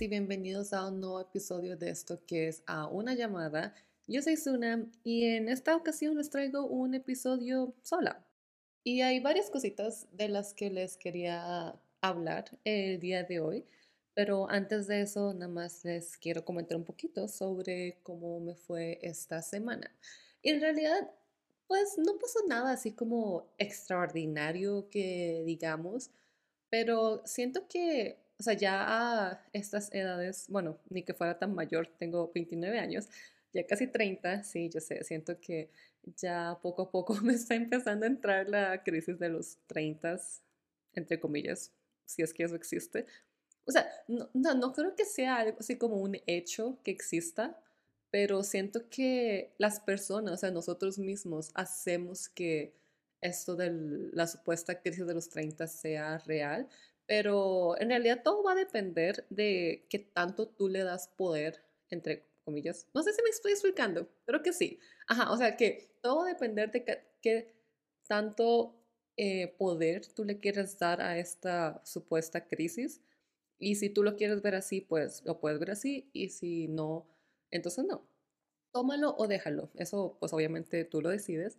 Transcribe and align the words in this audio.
y 0.00 0.06
bienvenidos 0.06 0.72
a 0.74 0.86
un 0.86 1.00
nuevo 1.00 1.20
episodio 1.20 1.76
de 1.76 1.90
esto 1.90 2.24
que 2.24 2.46
es 2.46 2.62
A 2.66 2.86
una 2.86 3.14
llamada. 3.14 3.74
Yo 4.06 4.22
soy 4.22 4.36
Suna 4.36 4.86
y 5.02 5.24
en 5.24 5.48
esta 5.48 5.74
ocasión 5.74 6.16
les 6.16 6.30
traigo 6.30 6.66
un 6.66 6.94
episodio 6.94 7.74
sola. 7.82 8.24
Y 8.84 9.00
hay 9.00 9.18
varias 9.18 9.50
cositas 9.50 10.06
de 10.12 10.28
las 10.28 10.54
que 10.54 10.70
les 10.70 10.96
quería 10.96 11.80
hablar 12.00 12.44
el 12.62 13.00
día 13.00 13.24
de 13.24 13.40
hoy, 13.40 13.64
pero 14.14 14.48
antes 14.48 14.86
de 14.86 15.00
eso 15.00 15.34
nada 15.34 15.48
más 15.48 15.84
les 15.84 16.16
quiero 16.16 16.44
comentar 16.44 16.76
un 16.76 16.84
poquito 16.84 17.26
sobre 17.26 17.98
cómo 18.04 18.38
me 18.38 18.54
fue 18.54 19.00
esta 19.02 19.42
semana. 19.42 19.90
Y 20.42 20.50
en 20.50 20.60
realidad, 20.60 21.10
pues 21.66 21.98
no 21.98 22.18
pasó 22.20 22.38
nada 22.46 22.70
así 22.70 22.92
como 22.92 23.52
extraordinario 23.58 24.88
que 24.90 25.42
digamos, 25.44 26.10
pero 26.70 27.22
siento 27.24 27.66
que 27.66 28.27
o 28.38 28.42
sea, 28.42 28.54
ya 28.54 28.84
a 28.86 29.44
estas 29.52 29.92
edades, 29.92 30.46
bueno, 30.48 30.78
ni 30.90 31.02
que 31.02 31.14
fuera 31.14 31.38
tan 31.38 31.54
mayor, 31.54 31.88
tengo 31.98 32.30
29 32.32 32.78
años, 32.78 33.08
ya 33.52 33.66
casi 33.66 33.88
30, 33.88 34.44
sí, 34.44 34.68
yo 34.68 34.80
sé, 34.80 35.02
siento 35.04 35.40
que 35.40 35.70
ya 36.16 36.58
poco 36.62 36.82
a 36.82 36.90
poco 36.90 37.14
me 37.22 37.34
está 37.34 37.54
empezando 37.54 38.04
a 38.04 38.08
entrar 38.08 38.48
la 38.48 38.82
crisis 38.82 39.18
de 39.18 39.28
los 39.28 39.58
30, 39.66 40.20
entre 40.94 41.18
comillas, 41.20 41.72
si 42.06 42.22
es 42.22 42.32
que 42.32 42.44
eso 42.44 42.54
existe. 42.54 43.06
O 43.66 43.72
sea, 43.72 43.88
no, 44.06 44.30
no, 44.32 44.54
no 44.54 44.72
creo 44.72 44.94
que 44.94 45.04
sea 45.04 45.36
algo 45.36 45.58
así 45.60 45.76
como 45.76 45.96
un 45.96 46.16
hecho 46.26 46.78
que 46.82 46.90
exista, 46.90 47.60
pero 48.10 48.42
siento 48.42 48.88
que 48.88 49.52
las 49.58 49.80
personas, 49.80 50.34
o 50.34 50.36
sea, 50.38 50.50
nosotros 50.50 50.98
mismos 50.98 51.50
hacemos 51.54 52.28
que 52.28 52.72
esto 53.20 53.56
de 53.56 53.70
la 54.12 54.26
supuesta 54.26 54.80
crisis 54.80 55.06
de 55.06 55.14
los 55.14 55.28
30 55.28 55.66
sea 55.66 56.18
real, 56.18 56.68
pero 57.08 57.80
en 57.80 57.88
realidad 57.88 58.20
todo 58.22 58.42
va 58.42 58.52
a 58.52 58.54
depender 58.54 59.26
de 59.30 59.86
qué 59.88 59.98
tanto 59.98 60.46
tú 60.46 60.68
le 60.68 60.84
das 60.84 61.08
poder, 61.08 61.64
entre 61.88 62.28
comillas. 62.44 62.86
No 62.92 63.02
sé 63.02 63.14
si 63.14 63.22
me 63.22 63.30
estoy 63.30 63.52
explicando, 63.52 64.06
creo 64.26 64.42
que 64.42 64.52
sí. 64.52 64.78
Ajá, 65.08 65.32
o 65.32 65.36
sea 65.38 65.56
que 65.56 65.90
todo 66.02 66.18
va 66.18 66.24
a 66.24 66.28
depender 66.34 66.70
de 66.70 66.84
qué, 67.22 67.54
tanto 68.06 68.74
eh, 69.16 69.48
poder 69.58 70.06
tú 70.14 70.24
le 70.24 70.38
quieres 70.38 70.78
dar 70.78 71.00
a 71.00 71.18
esta 71.18 71.80
supuesta 71.82 72.46
crisis. 72.46 73.00
Y 73.58 73.76
si 73.76 73.88
tú 73.88 74.02
lo 74.02 74.14
quieres 74.14 74.42
ver 74.42 74.54
así, 74.54 74.82
pues 74.82 75.22
lo 75.24 75.40
puedes 75.40 75.58
ver 75.58 75.70
así. 75.70 76.10
Y 76.12 76.28
si 76.28 76.68
no, 76.68 77.08
entonces 77.50 77.86
no. 77.86 78.06
Tómalo 78.70 79.14
o 79.16 79.26
déjalo. 79.26 79.70
Eso 79.76 80.18
pues 80.20 80.34
obviamente 80.34 80.84
tú 80.84 81.00
lo 81.00 81.08
decides. 81.08 81.58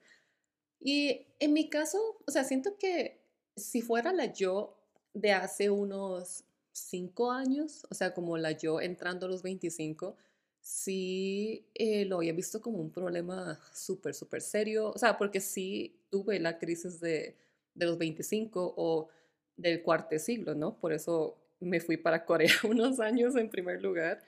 Y 0.79 1.27
en 1.39 1.53
mi 1.53 1.69
caso, 1.69 2.21
o 2.27 2.31
sea, 2.31 2.43
siento 2.43 2.77
que 2.77 3.25
si 3.55 3.81
fuera 3.81 4.13
la 4.13 4.31
yo 4.31 4.78
de 5.13 5.31
hace 5.31 5.69
unos 5.69 6.43
cinco 6.71 7.31
años, 7.31 7.85
o 7.89 7.93
sea, 7.93 8.13
como 8.13 8.37
la 8.37 8.51
yo 8.51 8.81
entrando 8.81 9.25
a 9.25 9.29
los 9.29 9.43
25, 9.43 10.15
sí 10.61 11.67
eh, 11.75 12.05
lo 12.05 12.17
había 12.17 12.33
visto 12.33 12.61
como 12.61 12.79
un 12.79 12.91
problema 12.91 13.59
súper, 13.73 14.13
súper 14.13 14.41
serio, 14.41 14.91
o 14.91 14.97
sea, 14.97 15.17
porque 15.17 15.39
sí 15.41 15.99
tuve 16.09 16.39
la 16.39 16.59
crisis 16.59 16.99
de, 16.99 17.35
de 17.73 17.85
los 17.85 17.97
25 17.97 18.73
o 18.77 19.09
del 19.57 19.81
cuarto 19.83 20.17
siglo, 20.19 20.55
¿no? 20.55 20.79
Por 20.79 20.93
eso 20.93 21.37
me 21.59 21.79
fui 21.79 21.97
para 21.97 22.25
Corea 22.25 22.51
unos 22.69 22.99
años 22.99 23.35
en 23.35 23.49
primer 23.49 23.81
lugar. 23.81 24.23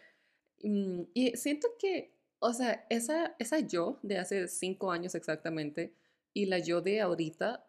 Mm, 0.64 1.04
y 1.14 1.38
siento 1.38 1.70
que, 1.80 2.14
o 2.40 2.54
sea, 2.54 2.86
esa, 2.90 3.36
esa 3.40 3.60
yo 3.60 4.00
de 4.04 4.18
hace 4.18 4.48
cinco 4.48 4.92
años 4.92 5.16
exactamente 5.16 5.94
y 6.34 6.46
la 6.46 6.60
yo 6.60 6.82
de 6.82 7.02
ahorita, 7.02 7.66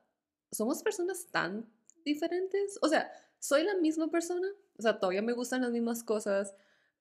somos 0.51 0.83
personas 0.83 1.27
tan 1.31 1.67
diferentes. 2.05 2.79
O 2.83 2.89
sea, 2.89 3.11
soy 3.39 3.65
la 3.65 3.77
misma 3.77 4.11
persona, 4.11 4.49
o 4.79 4.83
sea, 4.83 4.99
todavía 4.99 5.23
me 5.23 5.33
gustan 5.33 5.63
las 5.63 5.73
mismas 5.73 6.05
cosas, 6.05 6.55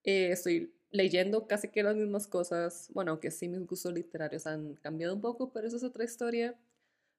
eh, 0.03 0.31
estoy 0.31 0.73
leyendo 0.91 1.47
casi 1.47 1.69
que 1.69 1.83
las 1.83 1.95
mismas 1.95 2.27
cosas, 2.27 2.89
bueno, 2.93 3.11
aunque 3.11 3.31
sí 3.31 3.47
mis 3.47 3.65
gustos 3.65 3.93
literarios 3.93 4.47
han 4.47 4.75
cambiado 4.75 5.13
un 5.13 5.21
poco, 5.21 5.51
pero 5.53 5.67
eso 5.67 5.77
es 5.77 5.83
otra 5.83 6.03
historia. 6.03 6.59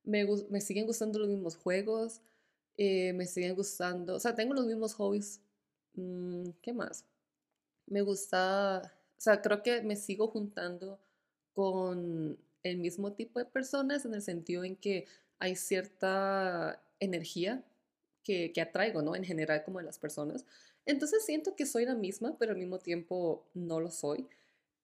Me, 0.05 0.27
me 0.51 0.61
siguen 0.61 0.87
gustando 0.87 1.19
los 1.19 1.29
mismos 1.29 1.57
juegos, 1.57 2.21
eh, 2.77 3.13
me 3.15 3.27
siguen 3.27 3.55
gustando, 3.55 4.17
o 4.17 4.21
sea, 4.21 4.35
tengo 4.35 4.55
los 4.55 4.67
mismos 4.67 4.95
hobbies. 4.95 5.41
Mm, 5.95 6.51
¿Qué 6.63 6.73
más? 6.73 7.05
Me 7.87 8.03
gusta, 8.03 8.83
o 9.19 9.21
sea, 9.21 9.43
creo 9.43 9.63
que 9.63 9.83
me 9.83 9.97
sigo 9.97 10.29
juntando 10.29 11.01
con 11.55 12.39
el 12.63 12.79
mismo 12.79 13.13
tipo 13.15 13.39
de 13.39 13.47
personas 13.47 14.05
en 14.05 14.15
el 14.15 14.23
sentido 14.23 14.65
en 14.65 14.77
que 14.77 15.07
hay 15.39 15.57
cierta 15.57 16.83
energía 17.01 17.65
que, 18.23 18.53
atraigo, 18.61 19.03
¿no? 19.03 19.17
En 19.17 19.25
general 19.25 19.65
como 19.65 19.79
de 19.79 19.85
las 19.85 19.99
personas. 19.99 20.45
Entonces 20.87 21.25
siento 21.25 21.55
que 21.57 21.67
soy 21.67 21.85
la 21.85 21.95
misma, 21.95 22.37
pero 22.39 22.53
al 22.53 22.59
mismo 22.59 22.79
tiempo 22.79 23.45
no 23.55 23.81
lo 23.81 23.91
soy. 23.91 24.27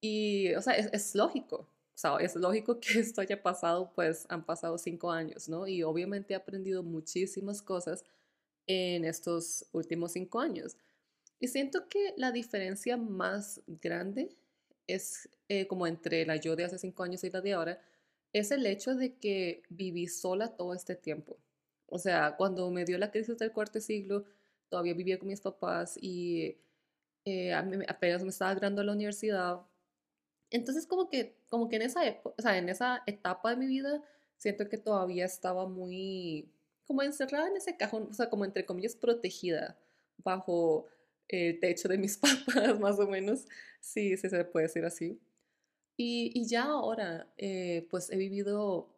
Y, 0.00 0.54
o 0.54 0.62
sea, 0.62 0.75
es, 0.75 1.15
lógico. 1.15 1.56
O 1.56 1.98
sea, 2.00 2.16
es 2.19 2.37
lógico 2.37 2.81
que 2.81 3.00
esto 3.00 3.21
haya 3.21 3.43
pasado, 3.43 3.93
pues 3.94 4.27
han 4.28 4.44
pasado 4.44 4.78
cinco 4.78 5.10
años, 5.10 5.48
¿no? 5.48 5.66
Y 5.66 5.82
obviamente 5.82 6.34
he 6.34 6.37
aprendido 6.37 6.82
muchísimas 6.82 7.62
cosas 7.62 8.04
en 8.66 9.04
estos 9.04 9.66
últimos 9.72 10.12
cinco 10.12 10.41
años. 10.41 10.77
Y 11.41 11.48
siento 11.48 11.88
que 11.88 12.15
la 12.16 12.32
diferencia 12.32 12.97
más 12.97 13.60
grande 13.66 14.37
es 14.87 15.28
eh, 15.48 15.66
como 15.66 15.87
entre 15.87 16.27
la 16.27 16.37
yo 16.37 16.56
de 16.56 16.65
hace 16.65 16.78
cinco 16.78 17.03
años 17.04 17.22
y 17.25 17.31
la 17.31 17.41
de 17.41 17.53
ahora, 17.53 17.81
es 18.32 18.50
el 18.50 18.66
hecho 18.66 18.94
de 18.94 19.15
que 19.15 19.62
viví 19.69 20.09
sola 20.09 20.56
todo 20.56 20.75
este 20.75 20.97
tiempo. 20.97 21.38
O 21.88 21.99
sea, 21.99 22.37
cuando 22.37 22.71
me 22.71 22.84
dio 22.84 22.99
la 22.99 23.10
crisis 23.10 23.38
del 23.38 23.53
cuarto 23.53 23.81
siglo, 23.81 24.25
todavía 24.69 24.94
vivía 24.94 25.19
con 25.19 25.28
mis 25.28 25.41
papás 25.41 25.99
y 26.00 26.59
eh, 27.25 27.53
apenas 27.53 28.22
me 28.22 28.31
estaba 28.31 28.53
graduando 28.53 28.82
a 28.82 28.84
la 28.84 28.93
universidad. 28.93 29.62
Entonces, 30.50 30.87
como 30.87 31.09
que, 31.09 31.37
como 31.48 31.69
que 31.69 31.77
en 31.77 31.82
esa 31.82 32.00
o 32.22 32.34
sea, 32.38 32.59
en 32.59 32.69
esa 32.69 33.03
etapa 33.06 33.50
de 33.50 33.56
mi 33.56 33.66
vida, 33.66 34.03
siento 34.37 34.69
que 34.69 34.78
todavía 34.78 35.25
estaba 35.25 35.66
muy, 35.69 36.50
como 36.87 37.03
encerrada 37.03 37.48
en 37.48 37.56
ese 37.56 37.77
cajón, 37.77 38.09
o 38.10 38.15
sea, 38.15 38.31
como 38.31 38.44
entre 38.44 38.65
comillas, 38.65 38.97
protegida 38.97 39.78
bajo 40.19 40.87
el 41.28 41.60
techo 41.60 41.88
de 41.88 41.98
mis 41.98 42.19
papás, 42.47 42.78
más 42.81 42.98
o 42.98 43.06
menos. 43.06 43.47
Sí, 43.81 44.16
sí 44.16 44.28
se 44.28 44.44
puede 44.44 44.66
decir 44.66 44.84
así. 44.84 45.21
Y, 45.97 46.31
y 46.34 46.47
ya 46.47 46.65
ahora, 46.65 47.32
eh, 47.37 47.87
pues 47.91 48.10
he 48.10 48.16
vivido 48.16 48.88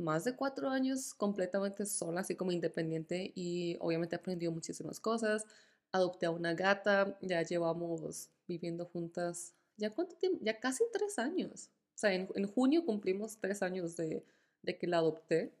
más 0.00 0.24
de 0.24 0.34
cuatro 0.34 0.68
años 0.68 1.14
completamente 1.14 1.86
sola, 1.86 2.20
así 2.20 2.34
como 2.34 2.52
independiente 2.52 3.32
y 3.34 3.76
obviamente 3.80 4.16
aprendió 4.16 4.50
muchísimas 4.52 5.00
cosas. 5.00 5.46
Adopté 5.92 6.26
a 6.26 6.30
una 6.30 6.54
gata, 6.54 7.18
ya 7.20 7.42
llevamos 7.42 8.30
viviendo 8.46 8.86
juntas, 8.86 9.54
¿ya 9.76 9.90
cuánto 9.90 10.16
tiempo? 10.16 10.38
Ya 10.42 10.58
casi 10.58 10.84
tres 10.92 11.18
años. 11.18 11.70
O 11.94 11.98
sea, 12.00 12.14
en, 12.14 12.46
junio 12.46 12.84
cumplimos 12.84 13.38
tres 13.38 13.62
años 13.62 13.96
de, 13.96 14.24
de, 14.62 14.78
que 14.78 14.86
la 14.86 14.98
adopté. 14.98 15.52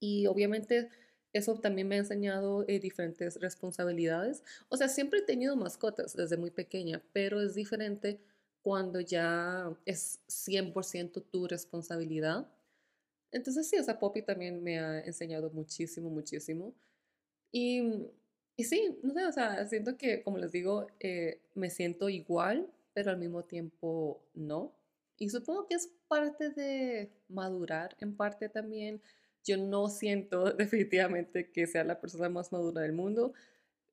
Y 0.00 0.26
obviamente 0.26 0.90
eso 1.32 1.54
también 1.60 1.88
me 1.88 1.96
ha 1.96 1.98
enseñado 1.98 2.64
eh, 2.68 2.80
diferentes 2.80 3.40
responsabilidades. 3.40 4.42
O 4.68 4.76
sea, 4.76 4.88
siempre 4.88 5.20
he 5.20 5.22
tenido 5.22 5.56
mascotas 5.56 6.14
desde 6.16 6.36
muy 6.36 6.50
pequeña, 6.50 7.02
pero 7.12 7.40
es 7.40 7.54
diferente 7.54 8.20
cuando 8.62 9.00
ya 9.00 9.72
es 9.84 10.20
100% 10.28 11.22
tu 11.30 11.46
responsabilidad 11.46 12.48
entonces 13.32 13.68
sí, 13.68 13.76
o 13.78 13.82
sea, 13.82 13.98
Poppy 13.98 14.22
también 14.22 14.62
me 14.62 14.78
ha 14.78 15.00
enseñado 15.00 15.50
muchísimo, 15.50 16.10
muchísimo. 16.10 16.74
Y, 17.52 17.82
y 18.56 18.64
sí, 18.64 18.98
no 19.02 19.12
sé, 19.14 19.24
o 19.26 19.32
sea, 19.32 19.66
siento 19.66 19.96
que, 19.96 20.22
como 20.22 20.38
les 20.38 20.52
digo, 20.52 20.86
eh, 21.00 21.40
me 21.54 21.70
siento 21.70 22.08
igual, 22.08 22.70
pero 22.94 23.10
al 23.10 23.18
mismo 23.18 23.44
tiempo 23.44 24.22
no. 24.34 24.74
Y 25.18 25.30
supongo 25.30 25.66
que 25.66 25.74
es 25.74 25.90
parte 26.08 26.50
de 26.50 27.10
madurar, 27.28 27.96
en 28.00 28.16
parte 28.16 28.48
también. 28.48 29.02
Yo 29.44 29.56
no 29.56 29.88
siento 29.88 30.52
definitivamente 30.52 31.50
que 31.50 31.66
sea 31.66 31.84
la 31.84 32.00
persona 32.00 32.28
más 32.28 32.52
madura 32.52 32.82
del 32.82 32.92
mundo. 32.92 33.32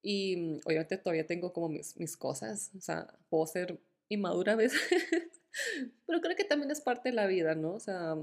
Y 0.02 0.60
obviamente 0.66 0.98
todavía 0.98 1.26
tengo 1.26 1.52
como 1.52 1.70
mis, 1.70 1.98
mis 1.98 2.16
cosas, 2.16 2.72
o 2.78 2.82
sea, 2.82 3.08
puedo 3.30 3.48
ser 3.48 3.80
inmadura 4.08 4.54
a 4.54 4.56
veces, 4.56 4.80
pero 6.06 6.22
creo 6.22 6.36
que 6.36 6.44
también 6.44 6.70
es 6.72 6.82
parte 6.82 7.10
de 7.10 7.16
la 7.16 7.26
vida, 7.26 7.56
¿no? 7.56 7.74
O 7.74 7.80
sea, 7.80 8.16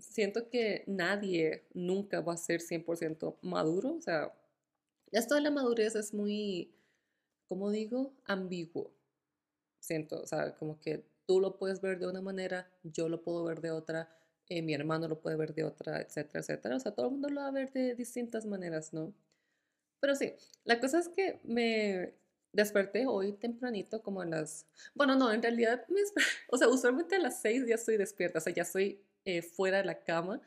siento 0.00 0.48
que 0.48 0.84
nadie 0.86 1.66
nunca 1.74 2.20
va 2.20 2.34
a 2.34 2.36
ser 2.36 2.60
100% 2.60 3.36
maduro. 3.42 3.94
O 3.94 4.00
sea, 4.00 4.32
esto 5.12 5.34
de 5.34 5.40
la 5.40 5.50
madurez 5.50 5.94
es 5.94 6.14
muy, 6.14 6.74
como 7.46 7.70
digo, 7.70 8.14
ambiguo. 8.24 8.92
Siento, 9.78 10.22
o 10.22 10.26
sea, 10.26 10.54
como 10.56 10.80
que 10.80 11.04
tú 11.26 11.40
lo 11.40 11.56
puedes 11.56 11.80
ver 11.80 11.98
de 11.98 12.08
una 12.08 12.20
manera, 12.20 12.70
yo 12.82 13.08
lo 13.08 13.22
puedo 13.22 13.44
ver 13.44 13.60
de 13.60 13.70
otra, 13.70 14.08
eh, 14.48 14.62
mi 14.62 14.74
hermano 14.74 15.08
lo 15.08 15.20
puede 15.20 15.36
ver 15.36 15.54
de 15.54 15.64
otra, 15.64 16.00
etcétera, 16.00 16.40
etcétera. 16.40 16.76
O 16.76 16.80
sea, 16.80 16.92
todo 16.92 17.06
el 17.06 17.12
mundo 17.12 17.28
lo 17.28 17.40
va 17.40 17.48
a 17.48 17.52
ver 17.52 17.72
de 17.72 17.94
distintas 17.94 18.46
maneras, 18.46 18.92
¿no? 18.92 19.14
Pero 20.00 20.14
sí, 20.16 20.32
la 20.64 20.80
cosa 20.80 20.98
es 20.98 21.08
que 21.08 21.40
me 21.44 22.14
desperté 22.52 23.06
hoy 23.06 23.32
tempranito, 23.32 24.02
como 24.02 24.22
a 24.22 24.26
las... 24.26 24.66
Bueno, 24.94 25.14
no, 25.16 25.32
en 25.32 25.42
realidad, 25.42 25.86
me... 25.88 26.00
o 26.48 26.56
sea, 26.56 26.68
usualmente 26.68 27.16
a 27.16 27.20
las 27.20 27.40
6 27.40 27.64
ya 27.68 27.76
estoy 27.76 27.96
despierta, 27.96 28.38
o 28.38 28.42
sea, 28.42 28.52
ya 28.52 28.62
estoy 28.62 29.00
eh, 29.24 29.42
fuera 29.42 29.78
de 29.78 29.84
la 29.84 30.02
cama, 30.02 30.40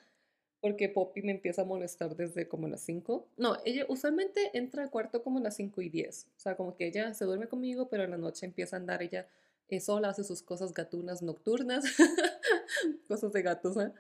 porque 0.62 0.90
Poppy 0.90 1.22
me 1.22 1.32
empieza 1.32 1.64
a 1.64 1.66
molestar 1.66 2.16
desde 2.16 2.48
como 2.48 2.68
las 2.68 2.82
5. 2.82 3.28
No, 3.38 3.58
ella 3.66 3.86
usualmente 3.90 4.50
entra 4.54 4.84
al 4.84 4.90
cuarto 4.90 5.22
como 5.22 5.40
las 5.40 5.56
5 5.58 5.82
y 5.82 5.90
10. 5.90 6.28
O 6.38 6.40
sea, 6.40 6.56
como 6.56 6.76
que 6.76 6.88
ella 6.88 7.14
se 7.14 7.26
duerme 7.26 7.48
conmigo, 7.48 7.90
pero 7.90 8.04
en 8.04 8.12
la 8.12 8.18
noche 8.18 8.46
empieza 8.46 8.78
a 8.78 8.80
andar 8.80 9.04
ella 9.04 9.28
eh, 9.68 9.80
sola, 9.80 10.10
hace 10.10 10.24
sus 10.24 10.42
cosas 10.42 10.74
gatunas 10.74 11.22
nocturnas, 11.22 11.84
cosas 13.08 13.34
de 13.34 13.42
gatusa. 13.42 13.94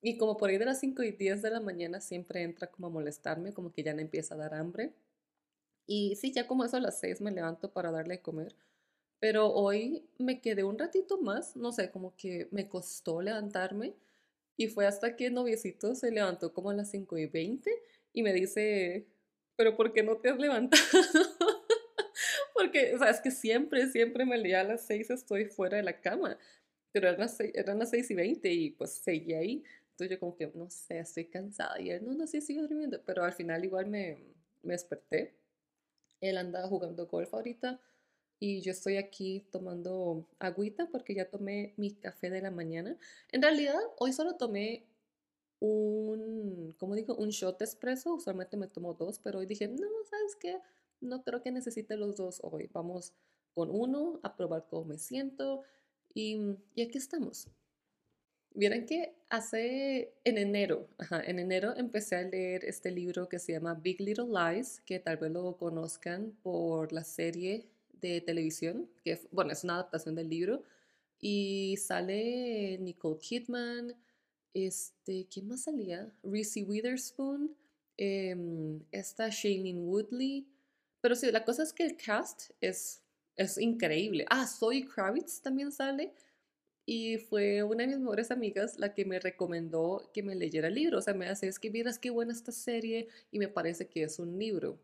Y 0.00 0.16
como 0.16 0.36
por 0.36 0.50
ahí 0.50 0.58
de 0.58 0.64
las 0.64 0.80
5 0.80 1.02
y 1.02 1.12
10 1.12 1.42
de 1.42 1.50
la 1.50 1.60
mañana 1.60 2.00
siempre 2.00 2.42
entra 2.42 2.68
como 2.68 2.86
a 2.86 2.90
molestarme, 2.90 3.52
como 3.52 3.72
que 3.72 3.82
ya 3.82 3.92
le 3.92 4.02
empieza 4.02 4.34
a 4.34 4.38
dar 4.38 4.54
hambre. 4.54 4.94
Y 5.86 6.16
sí, 6.16 6.32
ya 6.32 6.46
como 6.46 6.64
eso 6.64 6.76
a 6.76 6.80
las 6.80 6.98
6 7.00 7.20
me 7.20 7.30
levanto 7.30 7.72
para 7.72 7.90
darle 7.90 8.14
a 8.14 8.22
comer. 8.22 8.54
Pero 9.18 9.52
hoy 9.52 10.08
me 10.18 10.40
quedé 10.40 10.64
un 10.64 10.78
ratito 10.78 11.20
más, 11.20 11.56
no 11.56 11.72
sé, 11.72 11.90
como 11.90 12.14
que 12.16 12.48
me 12.50 12.68
costó 12.68 13.22
levantarme 13.22 13.94
y 14.56 14.68
fue 14.68 14.86
hasta 14.86 15.16
que 15.16 15.26
el 15.26 15.34
noviecito 15.34 15.94
se 15.94 16.10
levantó 16.10 16.52
como 16.52 16.70
a 16.70 16.74
las 16.74 16.90
5 16.90 17.18
y 17.18 17.26
20 17.26 17.70
y 18.12 18.22
me 18.22 18.32
dice, 18.32 19.06
pero 19.56 19.76
¿por 19.76 19.92
qué 19.92 20.02
no 20.02 20.16
te 20.16 20.30
has 20.30 20.38
levantado? 20.38 20.82
Porque, 22.54 22.94
o 22.94 22.98
sea, 22.98 23.10
es 23.10 23.20
que 23.20 23.30
siempre, 23.30 23.88
siempre 23.88 24.24
me 24.24 24.38
leía 24.38 24.60
a 24.60 24.64
las 24.64 24.86
6 24.86 25.10
estoy 25.10 25.46
fuera 25.46 25.76
de 25.76 25.82
la 25.82 26.00
cama, 26.00 26.38
pero 26.92 27.08
eran 27.08 27.20
las 27.20 27.36
6, 27.36 27.52
eran 27.54 27.78
las 27.78 27.90
6 27.90 28.10
y 28.10 28.14
20 28.14 28.52
y 28.52 28.70
pues 28.70 28.92
seguía 28.92 29.38
ahí. 29.38 29.62
Entonces 29.90 30.16
yo 30.16 30.20
como 30.20 30.36
que, 30.36 30.50
no 30.54 30.70
sé, 30.70 30.98
estoy 30.98 31.26
cansada. 31.26 31.80
Y 31.80 31.90
él, 31.90 32.04
no, 32.04 32.14
no, 32.14 32.26
sí, 32.26 32.40
sigo 32.40 32.62
durmiendo. 32.62 33.02
Pero 33.04 33.24
al 33.24 33.32
final 33.32 33.64
igual 33.64 33.86
me, 33.86 34.18
me 34.62 34.74
desperté. 34.74 35.34
Él 36.20 36.38
andaba 36.38 36.68
jugando 36.68 37.06
golf 37.06 37.32
ahorita 37.32 37.80
y 38.38 38.60
yo 38.60 38.72
estoy 38.72 38.96
aquí 38.96 39.46
tomando 39.50 40.26
agüita 40.38 40.88
porque 40.90 41.14
ya 41.14 41.30
tomé 41.30 41.74
mi 41.76 41.94
café 41.94 42.30
de 42.30 42.42
la 42.42 42.50
mañana. 42.50 42.96
En 43.32 43.42
realidad, 43.42 43.78
hoy 43.98 44.12
solo 44.12 44.36
tomé 44.36 44.86
un, 45.60 46.74
¿cómo 46.78 46.94
digo? 46.94 47.14
Un 47.16 47.30
shot 47.30 47.62
espresso. 47.62 48.14
Usualmente 48.14 48.56
me 48.56 48.68
tomo 48.68 48.94
dos, 48.94 49.18
pero 49.18 49.38
hoy 49.38 49.46
dije, 49.46 49.68
no, 49.68 49.88
¿sabes 50.10 50.36
qué? 50.36 50.58
No 51.00 51.22
creo 51.22 51.42
que 51.42 51.50
necesite 51.50 51.96
los 51.96 52.16
dos 52.16 52.40
hoy. 52.42 52.68
Vamos 52.72 53.14
con 53.54 53.70
uno 53.70 54.20
a 54.22 54.36
probar 54.36 54.66
cómo 54.68 54.84
me 54.84 54.98
siento. 54.98 55.62
Y, 56.12 56.38
y 56.74 56.82
aquí 56.82 56.98
estamos. 56.98 57.48
Vieron 58.54 58.86
que 58.86 59.14
hace 59.28 60.14
en 60.24 60.38
enero, 60.38 60.88
ajá, 60.96 61.20
en 61.22 61.38
enero 61.38 61.76
empecé 61.76 62.16
a 62.16 62.22
leer 62.22 62.64
este 62.64 62.90
libro 62.90 63.28
que 63.28 63.38
se 63.38 63.52
llama 63.52 63.74
Big 63.74 64.00
Little 64.00 64.28
Lies, 64.28 64.80
que 64.80 64.98
tal 64.98 65.18
vez 65.18 65.30
lo 65.30 65.58
conozcan 65.58 66.32
por 66.42 66.90
la 66.90 67.04
serie 67.04 67.68
de 68.00 68.20
televisión, 68.20 68.88
que 69.04 69.20
bueno, 69.30 69.52
es 69.52 69.64
una 69.64 69.74
adaptación 69.74 70.14
del 70.14 70.28
libro, 70.28 70.62
y 71.18 71.76
sale 71.78 72.78
Nicole 72.78 73.18
Kidman, 73.18 73.94
este, 74.54 75.26
¿quién 75.32 75.48
más 75.48 75.62
salía? 75.64 76.12
Reese 76.22 76.62
Witherspoon, 76.62 77.56
eh, 77.96 78.36
esta 78.92 79.28
Shailene 79.28 79.80
Woodley, 79.80 80.46
pero 81.00 81.14
sí, 81.14 81.30
la 81.30 81.44
cosa 81.44 81.62
es 81.62 81.72
que 81.72 81.84
el 81.84 81.96
cast 81.96 82.50
es, 82.60 83.02
es 83.36 83.58
increíble. 83.58 84.26
Ah, 84.28 84.46
Zoe 84.46 84.86
Kravitz 84.86 85.40
también 85.40 85.72
sale, 85.72 86.12
y 86.86 87.18
fue 87.18 87.64
una 87.64 87.82
de 87.82 87.88
mis 87.88 87.98
mejores 87.98 88.30
amigas 88.30 88.78
la 88.78 88.94
que 88.94 89.04
me 89.04 89.18
recomendó 89.18 90.08
que 90.14 90.22
me 90.22 90.36
leyera 90.36 90.68
el 90.68 90.74
libro. 90.74 90.98
O 90.98 91.02
sea, 91.02 91.14
me 91.14 91.26
hace, 91.28 91.48
es 91.48 91.58
que 91.58 91.68
vieras 91.68 91.98
qué 91.98 92.10
buena 92.10 92.32
esta 92.32 92.52
serie 92.52 93.08
y 93.32 93.40
me 93.40 93.48
parece 93.48 93.88
que 93.88 94.04
es 94.04 94.20
un 94.20 94.38
libro. 94.38 94.78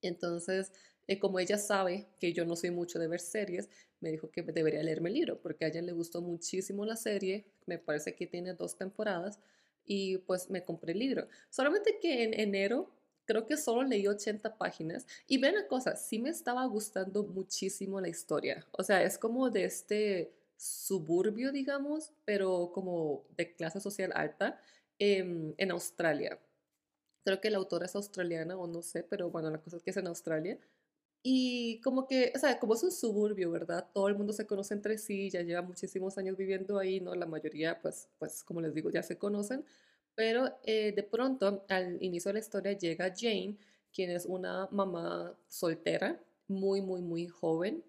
Entonces, 0.00 0.72
eh, 1.10 1.18
como 1.18 1.40
ella 1.40 1.58
sabe 1.58 2.06
que 2.20 2.32
yo 2.32 2.44
no 2.44 2.54
soy 2.54 2.70
mucho 2.70 3.00
de 3.00 3.08
ver 3.08 3.18
series, 3.18 3.68
me 3.98 4.12
dijo 4.12 4.30
que 4.30 4.42
debería 4.42 4.80
leerme 4.80 5.08
el 5.08 5.16
libro, 5.16 5.40
porque 5.40 5.64
a 5.64 5.68
ella 5.68 5.82
le 5.82 5.90
gustó 5.90 6.22
muchísimo 6.22 6.84
la 6.84 6.94
serie, 6.94 7.46
me 7.66 7.78
parece 7.78 8.14
que 8.14 8.28
tiene 8.28 8.54
dos 8.54 8.76
temporadas, 8.76 9.40
y 9.84 10.18
pues 10.18 10.50
me 10.50 10.64
compré 10.64 10.92
el 10.92 11.00
libro. 11.00 11.26
Solamente 11.48 11.98
que 12.00 12.22
en 12.22 12.38
enero 12.38 12.94
creo 13.24 13.44
que 13.44 13.56
solo 13.56 13.82
leí 13.82 14.06
80 14.06 14.56
páginas, 14.56 15.04
y 15.26 15.38
ven 15.38 15.56
la 15.56 15.66
cosa, 15.66 15.96
sí 15.96 16.20
me 16.20 16.30
estaba 16.30 16.64
gustando 16.66 17.24
muchísimo 17.24 18.00
la 18.00 18.08
historia, 18.08 18.64
o 18.70 18.84
sea, 18.84 19.02
es 19.02 19.18
como 19.18 19.50
de 19.50 19.64
este 19.64 20.32
suburbio, 20.56 21.50
digamos, 21.50 22.12
pero 22.24 22.70
como 22.72 23.24
de 23.36 23.56
clase 23.56 23.80
social 23.80 24.12
alta 24.14 24.60
em, 25.00 25.54
en 25.58 25.72
Australia. 25.72 26.38
Creo 27.24 27.40
que 27.40 27.50
la 27.50 27.58
autora 27.58 27.86
es 27.86 27.96
australiana 27.96 28.56
o 28.56 28.68
no 28.68 28.82
sé, 28.82 29.02
pero 29.02 29.28
bueno, 29.28 29.50
la 29.50 29.58
cosa 29.60 29.76
es 29.78 29.82
que 29.82 29.90
es 29.90 29.96
en 29.96 30.06
Australia. 30.06 30.58
Y 31.22 31.80
como 31.82 32.06
que, 32.06 32.32
o 32.34 32.38
sea, 32.38 32.58
como 32.58 32.74
es 32.74 32.82
un 32.82 32.92
suburbio, 32.92 33.50
¿verdad? 33.50 33.88
Todo 33.92 34.08
el 34.08 34.16
mundo 34.16 34.32
se 34.32 34.46
conoce 34.46 34.72
entre 34.74 34.96
sí, 34.96 35.28
ya 35.30 35.42
lleva 35.42 35.60
muchísimos 35.62 36.16
años 36.16 36.36
viviendo 36.36 36.78
ahí, 36.78 37.00
¿no? 37.00 37.14
La 37.14 37.26
mayoría, 37.26 37.80
pues, 37.82 38.08
pues 38.18 38.42
como 38.42 38.60
les 38.62 38.74
digo, 38.74 38.90
ya 38.90 39.02
se 39.02 39.18
conocen. 39.18 39.64
Pero 40.14 40.58
eh, 40.64 40.92
de 40.92 41.02
pronto, 41.02 41.64
al 41.68 42.02
inicio 42.02 42.30
de 42.30 42.34
la 42.34 42.40
historia, 42.40 42.72
llega 42.72 43.12
Jane, 43.16 43.58
quien 43.92 44.10
es 44.10 44.26
una 44.26 44.68
mamá 44.70 45.36
soltera, 45.48 46.22
muy, 46.48 46.80
muy, 46.80 47.02
muy 47.02 47.26
joven. 47.28 47.84